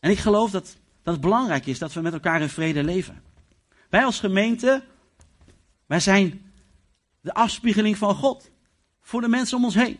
[0.00, 3.22] En ik geloof dat, dat het belangrijk is dat we met elkaar in vrede leven.
[3.94, 4.84] Wij als gemeente,
[5.86, 6.52] wij zijn
[7.20, 8.50] de afspiegeling van God
[9.00, 9.98] voor de mensen om ons heen.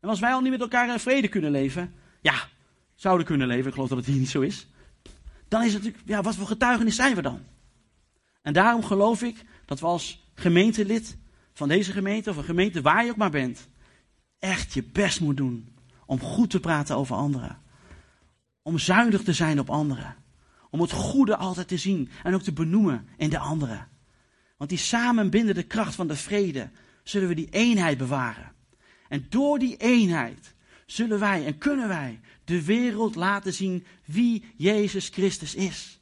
[0.00, 2.48] En als wij al niet met elkaar in vrede kunnen leven, ja,
[2.94, 4.66] zouden kunnen leven, ik geloof dat het hier niet zo is,
[5.48, 7.40] dan is het natuurlijk, ja, wat voor getuigenis zijn we dan?
[8.42, 11.16] En daarom geloof ik dat we als gemeentelid
[11.52, 13.68] van deze gemeente, of een gemeente waar je ook maar bent,
[14.38, 17.58] echt je best moet doen om goed te praten over anderen.
[18.62, 20.21] Om zuinig te zijn op anderen.
[20.72, 23.88] Om het goede altijd te zien en ook te benoemen in de anderen.
[24.56, 26.70] Want die samenbindende kracht van de vrede
[27.02, 28.52] zullen we die eenheid bewaren.
[29.08, 30.54] En door die eenheid
[30.86, 36.00] zullen wij en kunnen wij de wereld laten zien wie Jezus Christus is.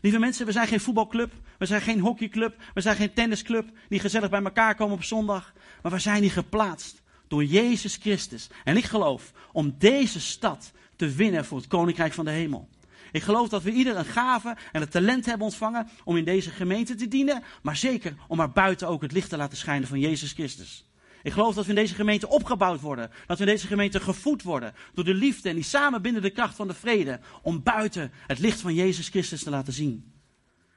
[0.00, 4.00] Lieve mensen, we zijn geen voetbalclub, we zijn geen hockeyclub, we zijn geen tennisclub die
[4.00, 5.52] gezellig bij elkaar komen op zondag.
[5.82, 8.50] Maar we zijn hier geplaatst door Jezus Christus.
[8.64, 12.68] En ik geloof om deze stad te winnen voor het Koninkrijk van de Hemel.
[13.12, 16.50] Ik geloof dat we ieder een gave en het talent hebben ontvangen om in deze
[16.50, 20.00] gemeente te dienen, maar zeker om er buiten ook het licht te laten schijnen van
[20.00, 20.90] Jezus Christus.
[21.22, 23.10] Ik geloof dat we in deze gemeente opgebouwd worden.
[23.26, 26.68] Dat we in deze gemeente gevoed worden door de liefde en die samenbindende kracht van
[26.68, 27.20] de vrede.
[27.42, 30.12] Om buiten het licht van Jezus Christus te laten zien.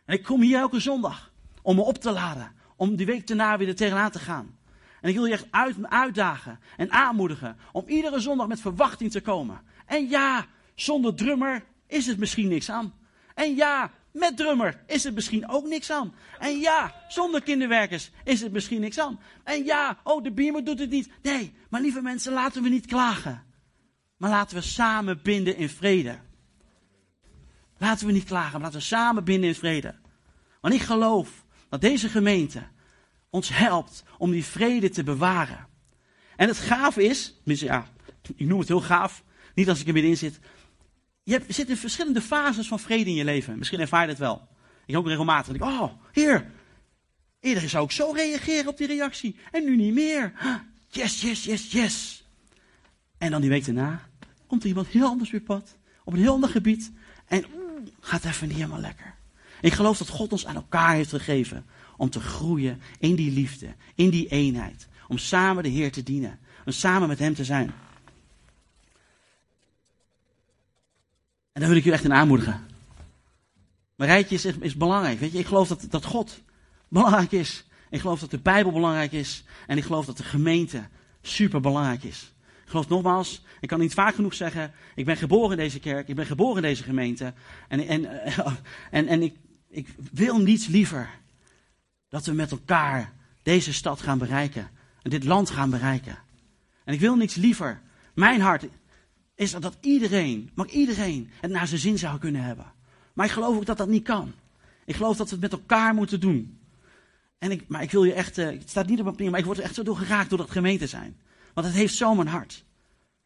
[0.05, 2.51] En ik kom hier elke zondag om me op te laden.
[2.75, 4.57] Om die week daarna weer er tegenaan te gaan.
[5.01, 9.21] En ik wil je echt uit, uitdagen en aanmoedigen om iedere zondag met verwachting te
[9.21, 9.61] komen.
[9.85, 12.93] En ja, zonder drummer is het misschien niks aan.
[13.33, 16.13] En ja, met drummer is het misschien ook niks aan.
[16.39, 19.19] En ja, zonder kinderwerkers is het misschien niks aan.
[19.43, 21.09] En ja, oh, de biermer doet het niet.
[21.21, 23.43] Nee, maar lieve mensen, laten we niet klagen.
[24.17, 26.19] Maar laten we samen binden in vrede.
[27.77, 29.95] Laten we niet klagen, maar laten we samen binden in vrede.
[30.61, 32.63] Want ik geloof dat deze gemeente
[33.29, 35.67] ons helpt om die vrede te bewaren.
[36.35, 37.87] En het gaaf is, ja,
[38.35, 40.39] ik noem het heel gaaf, niet als ik er middenin zit,
[41.23, 43.57] je zit in verschillende fases van vrede in je leven.
[43.57, 44.47] Misschien ervaar je dat wel.
[44.85, 45.55] Ik ook regelmatig.
[45.55, 46.51] Ik, oh, heer.
[47.39, 49.35] Eerder zou ik zo reageren op die reactie.
[49.51, 50.33] En nu niet meer.
[50.93, 52.25] Yes, yes, yes, yes.
[53.17, 54.07] En dan die week daarna
[54.47, 55.77] komt er iemand heel anders weer pad.
[56.03, 56.91] Op een heel ander gebied.
[57.27, 57.45] En
[57.99, 59.15] gaat even niet helemaal lekker.
[59.61, 61.65] Ik geloof dat God ons aan elkaar heeft gegeven.
[61.97, 63.75] Om te groeien in die liefde.
[63.95, 64.87] In die eenheid.
[65.07, 66.39] Om samen de Heer te dienen.
[66.65, 67.73] Om samen met Hem te zijn.
[71.53, 72.65] En daar wil ik jullie echt in aanmoedigen.
[73.95, 75.19] Maar rijtje is, is belangrijk.
[75.19, 76.41] Weet je, ik geloof dat, dat God
[76.87, 77.65] belangrijk is.
[77.89, 79.43] Ik geloof dat de Bijbel belangrijk is.
[79.67, 80.87] En ik geloof dat de gemeente
[81.21, 82.33] super belangrijk is.
[82.63, 84.71] Ik geloof nogmaals, ik kan niet vaak genoeg zeggen.
[84.95, 86.07] Ik ben geboren in deze kerk.
[86.07, 87.33] Ik ben geboren in deze gemeente.
[87.67, 88.05] En, en,
[88.91, 89.35] en, en ik,
[89.69, 91.09] ik wil niets liever
[92.09, 93.13] dat we met elkaar
[93.43, 94.69] deze stad gaan bereiken.
[95.01, 96.17] En dit land gaan bereiken.
[96.83, 97.81] En ik wil niets liever.
[98.13, 98.65] Mijn hart
[99.35, 102.71] is dat iedereen, maar iedereen het naar zijn zin zou kunnen hebben.
[103.13, 104.33] Maar ik geloof ook dat dat niet kan.
[104.85, 106.59] Ik geloof dat we het met elkaar moeten doen.
[107.37, 109.45] En ik, maar ik wil je echt, uh, het staat niet op mijn maar ik
[109.45, 111.17] word er echt zo door geraakt door dat gemeente zijn.
[111.53, 112.63] Want het heeft zo mijn hart.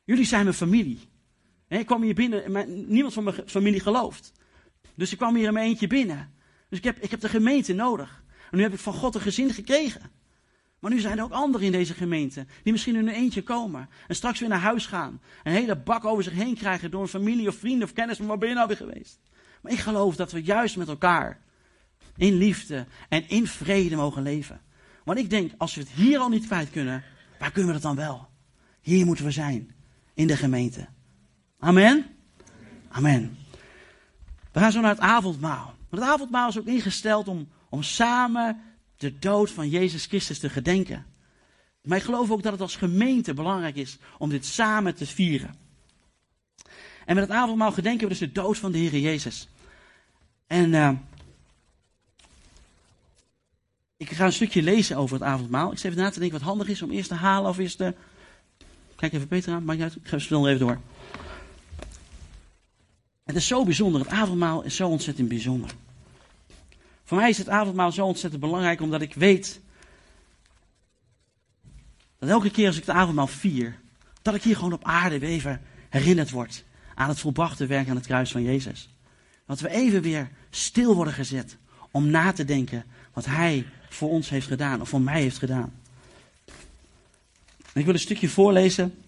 [0.04, 1.00] Jullie zijn mijn familie.
[1.68, 4.32] ik kwam hier binnen, en niemand van mijn familie gelooft.
[4.96, 6.34] Dus ik kwam hier in mijn eentje binnen.
[6.70, 8.24] Dus ik heb, ik heb de gemeente nodig.
[8.52, 10.02] En nu heb ik van God een gezin gekregen.
[10.80, 13.90] Maar nu zijn er ook anderen in deze gemeente die misschien in hun eentje komen.
[14.08, 15.22] En straks weer naar huis gaan.
[15.44, 18.18] Een hele bak over zich heen krijgen door een familie of vrienden of kennis.
[18.18, 19.20] Maar waar ben je nou weer geweest?
[19.62, 21.40] Maar ik geloof dat we juist met elkaar
[22.18, 24.62] in liefde en in vrede mogen leven.
[25.04, 27.04] Want ik denk, als we het hier al niet kwijt kunnen,
[27.40, 28.28] waar kunnen we dat dan wel?
[28.82, 29.76] Hier moeten we zijn,
[30.14, 30.88] in de gemeente.
[31.60, 32.06] Amen?
[32.88, 33.38] Amen.
[34.52, 35.76] We gaan zo naar het avondmaal.
[35.90, 38.62] Het avondmaal is ook ingesteld om, om samen
[38.98, 41.06] de dood van Jezus Christus te gedenken.
[41.82, 45.56] Maar ik geloof ook dat het als gemeente belangrijk is om dit samen te vieren.
[47.06, 49.48] En met het avondmaal gedenken we dus de dood van de Heer Jezus.
[50.48, 50.92] En uh,
[53.98, 55.72] ik ga een stukje lezen over het avondmaal.
[55.72, 57.78] Ik zit even na te denken wat handig is om eerst te halen of eerst
[57.78, 57.94] te...
[58.96, 59.98] Kijk even Peter aan, maakt niet uit.
[59.98, 60.80] Ik ga snel even door.
[63.24, 64.02] Het is zo bijzonder.
[64.02, 65.72] Het avondmaal is zo ontzettend bijzonder.
[67.08, 69.60] Voor mij is het avondmaal zo ontzettend belangrijk omdat ik weet
[72.20, 73.80] dat elke keer als ik het avondmaal vier,
[74.22, 76.64] dat ik hier gewoon op aarde weer even herinnerd word
[76.96, 78.90] aan het volbrachte werk aan het kruis van Jezus.
[79.46, 81.58] Dat we even weer stil worden gezet
[81.92, 85.74] om na te denken wat Hij voor ons heeft gedaan, of voor mij heeft gedaan.
[87.74, 89.04] ik wil een stukje voorlezen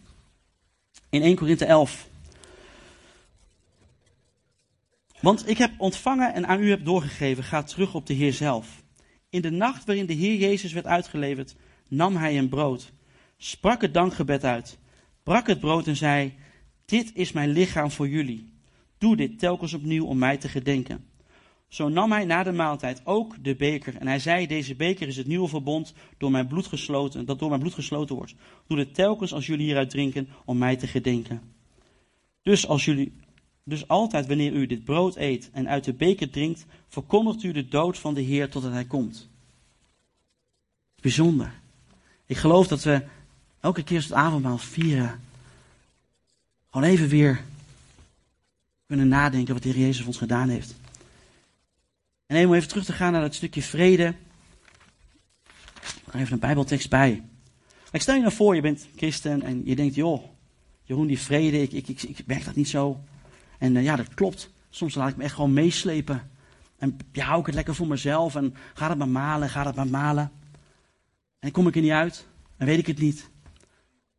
[1.10, 2.08] in 1 Korinthe 11.
[5.20, 8.84] Want ik heb ontvangen en aan u heb doorgegeven, gaat terug op de Heer zelf.
[9.30, 11.56] In de nacht waarin de Heer Jezus werd uitgeleverd,
[11.88, 12.92] nam hij een brood,
[13.38, 14.78] sprak het dankgebed uit,
[15.24, 16.34] brak het brood en zei:
[16.86, 18.54] Dit is mijn lichaam voor jullie.
[18.98, 21.06] Doe dit telkens opnieuw om mij te gedenken.
[21.68, 25.18] Zo nam hij na de maaltijd ook de beker en hij zei: Deze beker is
[25.18, 28.36] het nieuwe verbond door mijn bloed gesloten, dat door mijn bloed gesloten wordt.
[28.68, 31.42] Doe dit telkens als jullie hieruit drinken om mij te gedenken.
[32.42, 33.14] Dus als jullie
[33.64, 37.68] dus altijd wanneer u dit brood eet en uit de beker drinkt, verkondigt u de
[37.68, 39.28] dood van de Heer totdat hij komt.
[41.02, 41.54] Bijzonder.
[42.26, 43.04] Ik geloof dat we
[43.60, 45.22] elke keer als het avondmaal vieren,
[46.70, 47.44] gewoon even weer
[48.88, 50.76] kunnen nadenken wat de Heer Jezus ons gedaan heeft.
[52.26, 54.14] En om even terug te gaan naar dat stukje vrede.
[56.06, 57.24] Er even een bijbeltekst bij.
[57.92, 60.24] Ik stel je nou voor, je bent christen en je denkt, joh,
[60.84, 63.00] Jeroen, die vrede, ik, ik, ik, ik merk dat niet zo.
[63.60, 64.50] En uh, ja, dat klopt.
[64.70, 66.30] Soms laat ik me echt gewoon meeslepen.
[66.78, 69.76] En ja, hou ik het lekker voor mezelf en ga het maar malen, ga het
[69.76, 70.32] maar malen.
[71.40, 73.30] En kom ik er niet uit, dan weet ik het niet.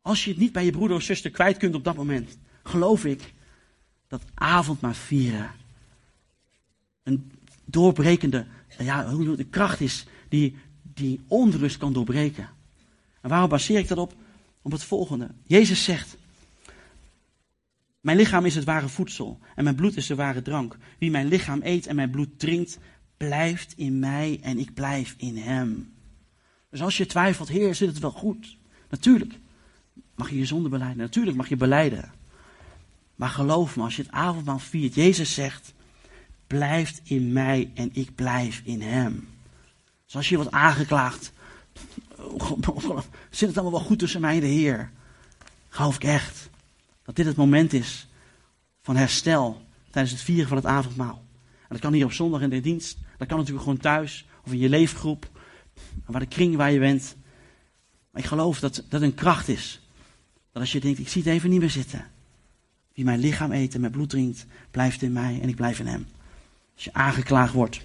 [0.01, 3.05] Als je het niet bij je broeder of zuster kwijt kunt op dat moment, geloof
[3.05, 3.33] ik
[4.07, 5.51] dat avond maar vieren
[7.03, 7.31] een
[7.65, 8.45] doorbrekende
[8.77, 9.03] ja,
[9.35, 12.49] de kracht is die, die onrust kan doorbreken.
[13.21, 14.13] En waarom baseer ik dat op?
[14.61, 15.31] Op het volgende.
[15.45, 16.17] Jezus zegt,
[18.01, 20.77] mijn lichaam is het ware voedsel en mijn bloed is de ware drank.
[20.97, 22.79] Wie mijn lichaam eet en mijn bloed drinkt,
[23.17, 25.93] blijft in mij en ik blijf in hem.
[26.69, 28.57] Dus als je twijfelt, Heer, zit het wel goed?
[28.89, 29.39] Natuurlijk
[30.15, 30.97] mag je je zonde beleiden.
[30.97, 32.11] Natuurlijk mag je beleiden.
[33.15, 35.73] Maar geloof me, als je het avondmaal viert, Jezus zegt,
[36.47, 39.27] blijft in mij en ik blijf in hem.
[40.05, 41.31] Dus als je wordt aangeklaagd,
[43.29, 44.91] zit het allemaal wel goed tussen mij en de Heer?
[45.69, 46.49] Geloof ik echt
[47.11, 48.07] dat dit het moment is
[48.81, 51.25] van herstel tijdens het vieren van het avondmaal.
[51.41, 54.51] En dat kan hier op zondag in de dienst, dat kan natuurlijk gewoon thuis of
[54.51, 55.29] in je leefgroep,
[56.05, 57.15] waar de kring waar je bent.
[58.11, 59.81] Maar ik geloof dat dat een kracht is.
[60.51, 62.05] Dat als je denkt, ik zie het even niet meer zitten.
[62.93, 65.87] Wie mijn lichaam eet en mijn bloed drinkt, blijft in mij en ik blijf in
[65.87, 66.07] hem.
[66.73, 67.81] Als je aangeklaagd wordt.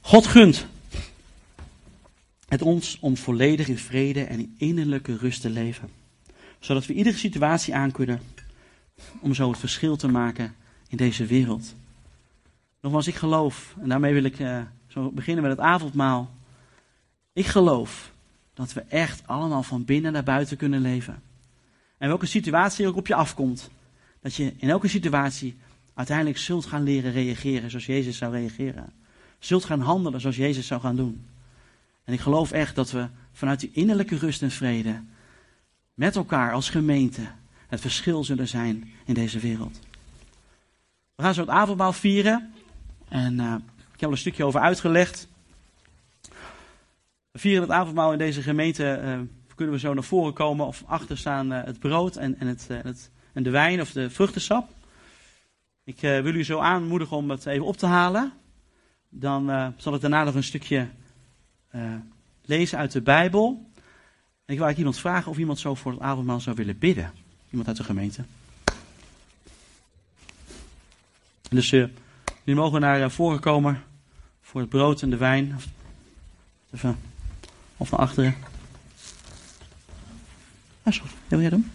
[0.00, 0.66] God gunt
[2.54, 5.88] het ons om volledig in vrede en in innerlijke rust te leven.
[6.58, 8.20] Zodat we iedere situatie aankunnen
[9.20, 10.54] om zo het verschil te maken
[10.88, 11.74] in deze wereld.
[12.80, 16.30] Nogmaals, ik geloof, en daarmee wil ik uh, zo beginnen met het avondmaal.
[17.32, 18.12] Ik geloof
[18.54, 21.22] dat we echt allemaal van binnen naar buiten kunnen leven.
[21.98, 23.70] En welke situatie ook op je afkomt,
[24.20, 25.56] dat je in elke situatie
[25.94, 28.92] uiteindelijk zult gaan leren reageren zoals Jezus zou reageren.
[29.38, 31.32] Zult gaan handelen zoals Jezus zou gaan doen.
[32.04, 35.02] En ik geloof echt dat we vanuit die innerlijke rust en vrede
[35.94, 37.22] met elkaar als gemeente
[37.66, 39.80] het verschil zullen zijn in deze wereld.
[41.14, 42.52] We gaan zo het avondmaal vieren.
[43.08, 43.54] En uh,
[43.92, 45.28] ik heb er een stukje over uitgelegd.
[47.30, 49.00] We vieren het avondmaal in deze gemeente.
[49.04, 49.20] Uh,
[49.54, 52.68] kunnen we zo naar voren komen of achter staan uh, het brood en, en, het,
[52.68, 54.70] het, en de wijn of de vruchtensap.
[55.84, 58.32] Ik wil u zo aanmoedigen om het even op te halen.
[59.08, 60.88] Dan zal ik daarna nog een stukje
[62.42, 63.70] lezen uit de Bijbel.
[64.46, 67.12] Ik wil eigenlijk iemand vragen of iemand zo voor het avondmaal zou willen bidden.
[67.50, 68.24] Iemand uit de gemeente.
[71.48, 71.86] Dus uh,
[72.44, 73.82] jullie mogen naar voren komen
[74.40, 75.58] voor het brood en de wijn.
[76.70, 76.98] Even,
[77.76, 78.34] of naar achteren.
[80.82, 81.10] Is goed.
[81.28, 81.70] Wil jij doen?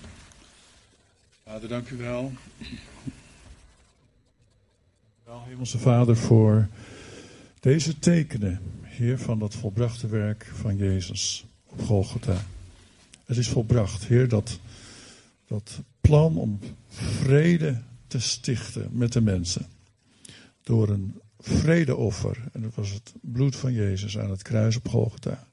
[1.46, 2.34] Vader, dank u wel.
[5.24, 6.68] Wel, Hemelse Vader, voor
[7.60, 8.62] deze tekenen,
[9.00, 12.46] Heer, van dat volbrachte werk van Jezus op Golgotha.
[13.26, 14.60] Het is volbracht, Heer, dat,
[15.48, 19.66] dat plan om vrede te stichten met de mensen.
[20.64, 22.50] Door een vredeoffer.
[22.54, 25.48] En dat was het bloed van Jezus aan het kruis op Golgotha.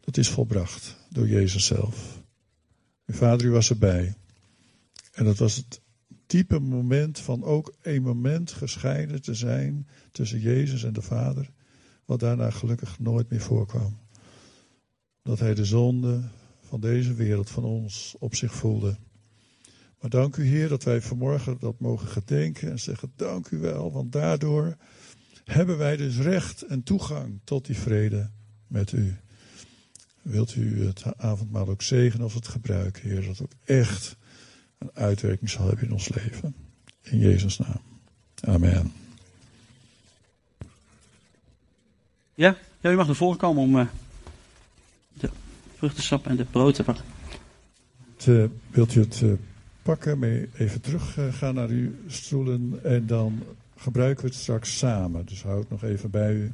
[0.00, 2.22] Dat is volbracht door Jezus zelf.
[3.04, 4.14] Mijn vader, u was erbij.
[5.12, 5.80] En dat was het
[6.26, 11.54] diepe moment van ook een moment gescheiden te zijn tussen Jezus en de Vader.
[12.06, 13.98] Wat daarna gelukkig nooit meer voorkwam.
[15.22, 16.20] Dat hij de zonde
[16.60, 18.96] van deze wereld, van ons, op zich voelde.
[20.00, 23.92] Maar dank u Heer dat wij vanmorgen dat mogen gedenken en zeggen dank u wel,
[23.92, 24.76] want daardoor
[25.44, 28.30] hebben wij dus recht en toegang tot die vrede
[28.66, 29.16] met u.
[30.22, 34.16] Wilt u het avondmaal ook zegenen als het gebruiken, Heer, dat het ook echt
[34.78, 36.54] een uitwerking zal hebben in ons leven.
[37.02, 37.80] In Jezus' naam.
[38.40, 38.92] Amen.
[42.36, 43.86] Ja, ja u mag naar voren komen om uh,
[45.12, 45.30] de
[45.76, 47.04] vruchtensap en de brood te pakken.
[48.16, 49.32] Te, wilt u het uh,
[49.82, 53.42] pakken, mee even terug gaan naar uw stoelen en dan
[53.76, 55.26] gebruiken we het straks samen.
[55.26, 56.52] Dus houd nog even bij u.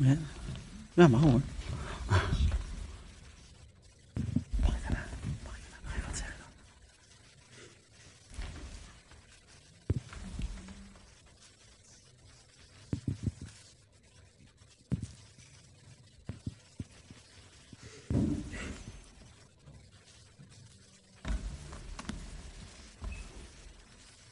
[0.00, 0.16] Ja,
[0.94, 1.40] ja maar hoor.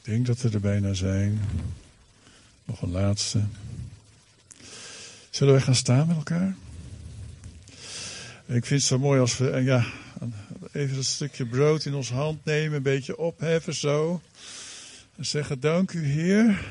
[0.02, 1.40] Ik denk dat we er bijna zijn.
[2.64, 3.42] Nog een laatste.
[5.38, 6.56] Zullen we gaan staan met elkaar?
[8.46, 9.86] Ik vind het zo mooi als we eh, ja,
[10.72, 14.22] even een stukje brood in onze hand nemen, een beetje opheffen zo.
[15.16, 16.66] En zeggen, dank u Heer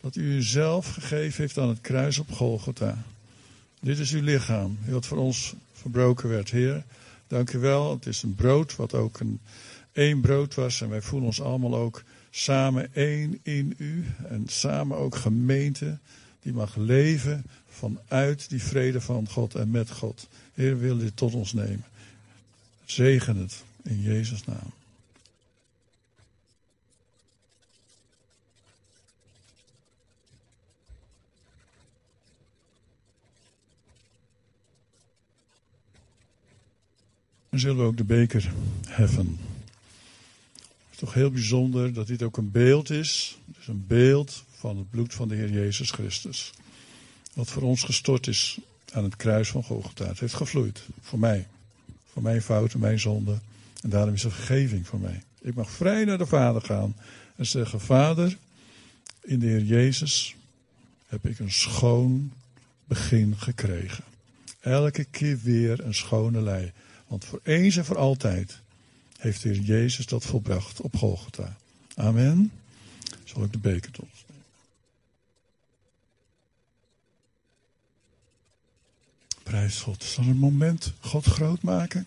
[0.00, 3.04] dat u uzelf gegeven heeft aan het kruis op Golgotha.
[3.80, 6.50] Dit is uw lichaam, wat voor ons verbroken werd.
[6.50, 6.84] Heer,
[7.26, 7.90] dank u wel.
[7.90, 9.40] Het is een brood wat ook een
[9.92, 10.80] één brood was.
[10.80, 14.04] En wij voelen ons allemaal ook samen één in u.
[14.28, 15.98] En samen ook gemeente
[16.42, 20.28] die mag leven vanuit die vrede van God en met God.
[20.54, 21.84] Heer, wil dit tot ons nemen.
[22.84, 24.72] Zegen het in Jezus' naam.
[37.52, 38.52] Dan zullen we ook de beker
[38.86, 39.38] heffen.
[40.52, 43.38] Het is toch heel bijzonder dat dit ook een beeld is.
[43.60, 46.52] Is een beeld van het bloed van de Heer Jezus Christus.
[47.34, 48.58] Wat voor ons gestort is
[48.92, 50.06] aan het kruis van Golgotha.
[50.06, 50.82] Het heeft gevloeid.
[51.00, 51.46] Voor mij.
[52.12, 53.38] Voor mijn fouten, mijn zonde.
[53.80, 55.22] En daarom is er vergeving voor mij.
[55.40, 56.96] Ik mag vrij naar de Vader gaan
[57.36, 58.36] en zeggen: Vader,
[59.20, 60.36] in de Heer Jezus
[61.06, 62.32] heb ik een schoon
[62.84, 64.04] begin gekregen.
[64.60, 66.72] Elke keer weer een schone lei.
[67.06, 68.60] Want voor eens en voor altijd
[69.18, 71.56] heeft de Heer Jezus dat volbracht op Golgotha.
[71.94, 72.52] Amen.
[73.24, 74.06] Zal ik de beker tot
[79.42, 80.04] Prijs God.
[80.04, 82.06] Zal een moment God groot maken?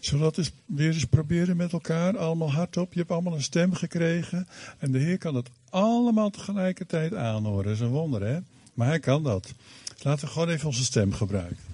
[0.00, 2.18] Zullen we dat weer eens proberen met elkaar?
[2.18, 2.92] Allemaal hardop.
[2.92, 4.48] Je hebt allemaal een stem gekregen.
[4.78, 7.64] En de Heer kan het allemaal tegelijkertijd aanhoren.
[7.64, 8.38] Dat is een wonder, hè?
[8.74, 9.52] Maar Hij kan dat.
[10.02, 11.67] Laten we gewoon even onze stem gebruiken.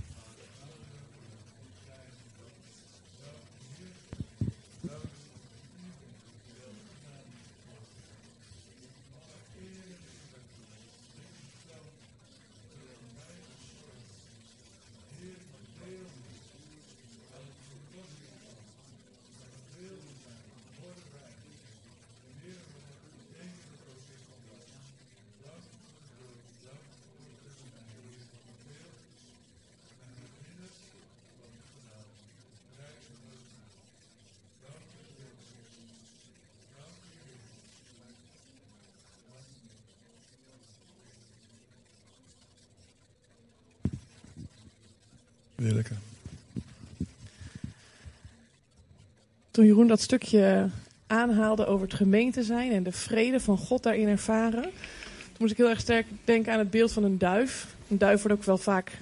[49.55, 50.69] Toen Jeroen dat stukje
[51.07, 55.59] aanhaalde over het gemeente zijn en de vrede van God daarin ervaren, toen moest ik
[55.59, 57.75] heel erg sterk denken aan het beeld van een duif.
[57.89, 58.93] Een duif wordt ook wel vaak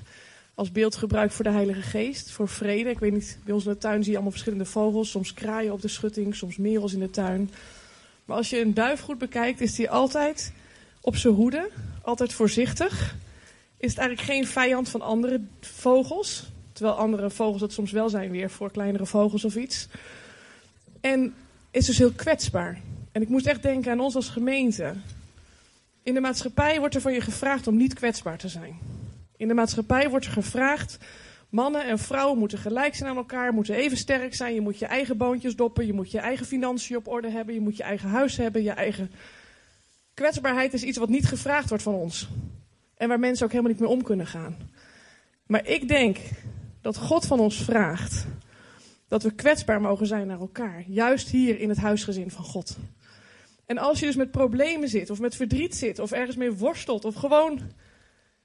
[0.55, 2.91] als beeld gebruikt voor de Heilige Geest, voor vrede.
[2.91, 5.73] Ik weet niet, bij ons in de tuin zie je allemaal verschillende vogels, soms kraaien
[5.73, 7.51] op de schutting, soms merels in de tuin.
[8.25, 10.53] Maar als je een duif goed bekijkt, is die altijd
[11.01, 11.71] op zijn hoede,
[12.03, 13.15] altijd voorzichtig.
[13.77, 18.31] Is het eigenlijk geen vijand van andere vogels, terwijl andere vogels dat soms wel zijn
[18.31, 19.89] weer voor kleinere vogels of iets.
[21.03, 21.35] En
[21.71, 22.81] is dus heel kwetsbaar.
[23.13, 24.95] En ik moest echt denken aan ons als gemeente.
[26.03, 28.79] In de maatschappij wordt er van je gevraagd om niet kwetsbaar te zijn.
[29.37, 30.99] In de maatschappij wordt er gevraagd:
[31.49, 34.55] mannen en vrouwen moeten gelijk zijn aan elkaar, moeten even sterk zijn.
[34.55, 37.61] Je moet je eigen boontjes doppen, je moet je eigen financiën op orde hebben, je
[37.61, 39.11] moet je eigen huis hebben, je eigen.
[40.15, 42.29] Kwetsbaarheid is iets wat niet gevraagd wordt van ons.
[42.95, 44.57] En waar mensen ook helemaal niet mee om kunnen gaan.
[45.47, 46.19] Maar ik denk
[46.81, 48.27] dat God van ons vraagt
[49.13, 50.85] dat we kwetsbaar mogen zijn naar elkaar.
[50.87, 52.77] Juist hier in het huisgezin van God.
[53.67, 57.05] En als je dus met problemen zit, of met verdriet zit, of ergens mee worstelt,
[57.05, 57.61] of gewoon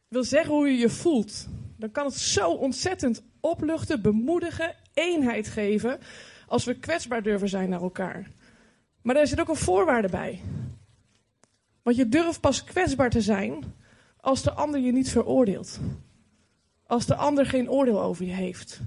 [0.07, 1.47] wil zeggen hoe je je voelt,
[1.77, 5.99] dan kan het zo ontzettend opluchten, bemoedigen, eenheid geven,
[6.47, 8.31] als we kwetsbaar durven zijn naar elkaar.
[9.01, 10.41] Maar daar zit ook een voorwaarde bij.
[11.81, 13.63] Want je durft pas kwetsbaar te zijn
[14.21, 15.79] als de ander je niet veroordeelt.
[16.85, 18.81] Als de ander geen oordeel over je heeft.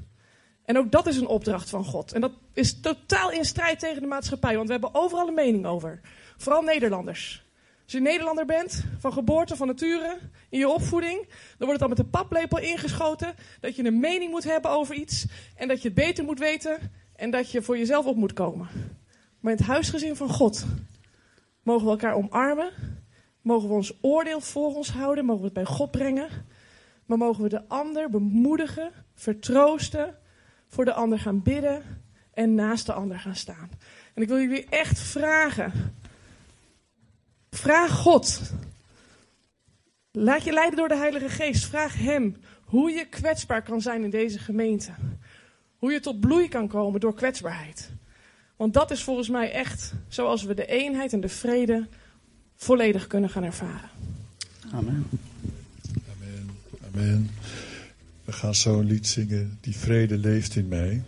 [0.64, 2.12] En ook dat is een opdracht van God.
[2.12, 5.66] En dat is totaal in strijd tegen de maatschappij, want we hebben overal een mening
[5.66, 6.00] over.
[6.36, 7.44] Vooral Nederlanders.
[7.82, 11.88] Als je Nederlander bent, van geboorte, van nature, in je opvoeding, dan wordt het al
[11.88, 15.88] met een paplepel ingeschoten dat je een mening moet hebben over iets en dat je
[15.88, 16.78] het beter moet weten
[17.16, 18.68] en dat je voor jezelf op moet komen.
[19.40, 20.66] Maar in het huisgezin van God
[21.62, 22.70] mogen we elkaar omarmen,
[23.42, 26.28] mogen we ons oordeel voor ons houden, mogen we het bij God brengen,
[27.06, 30.18] maar mogen we de ander bemoedigen, vertroosten,
[30.70, 31.82] voor de ander gaan bidden
[32.34, 33.70] en naast de ander gaan staan.
[34.14, 35.72] En ik wil jullie echt vragen.
[37.50, 38.52] Vraag God.
[40.12, 41.64] Laat je leiden door de Heilige Geest.
[41.64, 44.92] Vraag Hem hoe je kwetsbaar kan zijn in deze gemeente.
[45.76, 47.90] Hoe je tot bloei kan komen door kwetsbaarheid.
[48.56, 51.88] Want dat is volgens mij echt zoals we de eenheid en de vrede
[52.56, 53.90] volledig kunnen gaan ervaren.
[54.72, 55.06] Amen.
[56.12, 56.50] Amen.
[56.92, 57.30] Amen.
[58.30, 59.58] We gaan zo lied zingen.
[59.60, 61.02] Die vrede leeft in mij.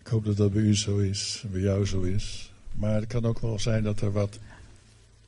[0.00, 1.40] Ik hoop dat dat bij u zo is.
[1.44, 2.52] En bij jou zo is.
[2.74, 4.38] Maar het kan ook wel zijn dat er wat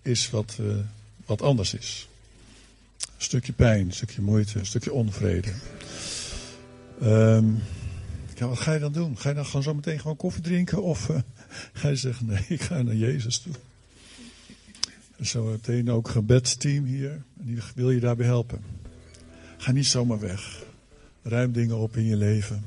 [0.02, 0.76] is wat, uh,
[1.26, 2.08] wat anders is.
[3.00, 5.52] Een stukje pijn, een stukje moeite, een stukje onvrede.
[7.02, 7.62] Um,
[8.36, 9.18] ja, wat ga je dan doen?
[9.18, 10.82] Ga je dan gewoon zo meteen gewoon koffie drinken?
[10.82, 11.18] Of uh,
[11.72, 13.54] ga je zeggen, nee, ik ga naar Jezus toe?
[15.20, 17.10] Zo meteen ook een gebedsteam hier.
[17.10, 18.60] En die wil je daarbij helpen.
[19.56, 20.68] Ga niet zomaar weg.
[21.22, 22.64] Ruim dingen op in je leven.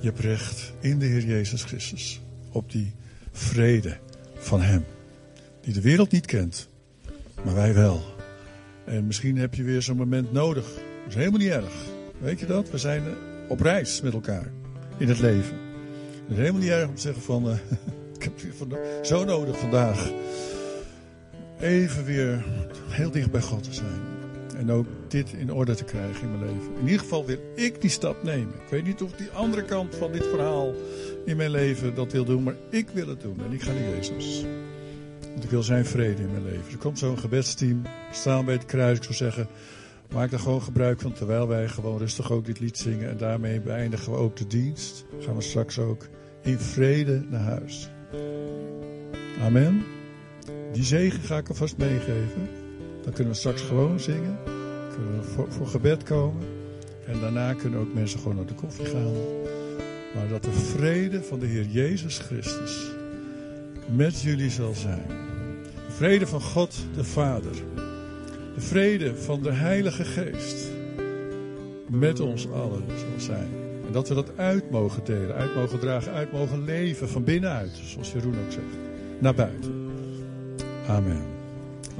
[0.00, 2.20] Je hebt recht in de Heer Jezus Christus
[2.52, 2.92] op die
[3.32, 3.96] vrede
[4.34, 4.84] van Hem.
[5.60, 6.68] Die de wereld niet kent,
[7.44, 8.04] maar wij wel.
[8.84, 10.64] En misschien heb je weer zo'n moment nodig.
[10.64, 11.74] Dat is helemaal niet erg.
[12.18, 12.70] Weet je dat?
[12.70, 13.02] We zijn
[13.48, 14.50] op reis met elkaar
[14.98, 15.56] in het leven.
[16.22, 17.54] Het is helemaal niet erg om te zeggen van, uh,
[18.16, 20.10] ik heb het weer zo nodig vandaag.
[21.60, 22.44] Even weer
[22.88, 24.15] heel dicht bij God te zijn.
[24.56, 26.74] En ook dit in orde te krijgen in mijn leven.
[26.74, 28.54] In ieder geval wil ik die stap nemen.
[28.54, 30.74] Ik weet niet of die andere kant van dit verhaal
[31.24, 33.40] in mijn leven dat wil doen, maar ik wil het doen.
[33.44, 34.44] En ik ga naar Jezus.
[35.32, 36.72] Want ik wil zijn vrede in mijn leven.
[36.72, 37.82] Er komt zo'n gebedsteam,
[38.12, 38.96] staan bij het kruis.
[38.96, 39.48] Ik zou zeggen,
[40.12, 43.08] maak er gewoon gebruik van terwijl wij gewoon rustig ook dit lied zingen.
[43.08, 45.04] En daarmee beëindigen we ook de dienst.
[45.20, 46.08] Gaan we straks ook
[46.42, 47.90] in vrede naar huis.
[49.40, 49.84] Amen.
[50.72, 52.48] Die zegen ga ik alvast meegeven.
[53.06, 54.38] Dan kunnen we straks gewoon zingen.
[54.94, 56.42] Kunnen we voor, voor gebed komen.
[57.04, 59.12] En daarna kunnen ook mensen gewoon naar de koffie gaan.
[60.14, 62.90] Maar dat de vrede van de Heer Jezus Christus
[63.94, 65.06] met jullie zal zijn.
[65.86, 67.54] De vrede van God de Vader.
[68.54, 70.66] De vrede van de Heilige Geest.
[71.86, 73.48] Met ons allen zal zijn.
[73.86, 77.80] En dat we dat uit mogen delen, uit mogen dragen, uit mogen leven van binnenuit.
[77.84, 78.76] Zoals Jeroen ook zegt.
[79.18, 79.90] Naar buiten.
[80.88, 81.35] Amen.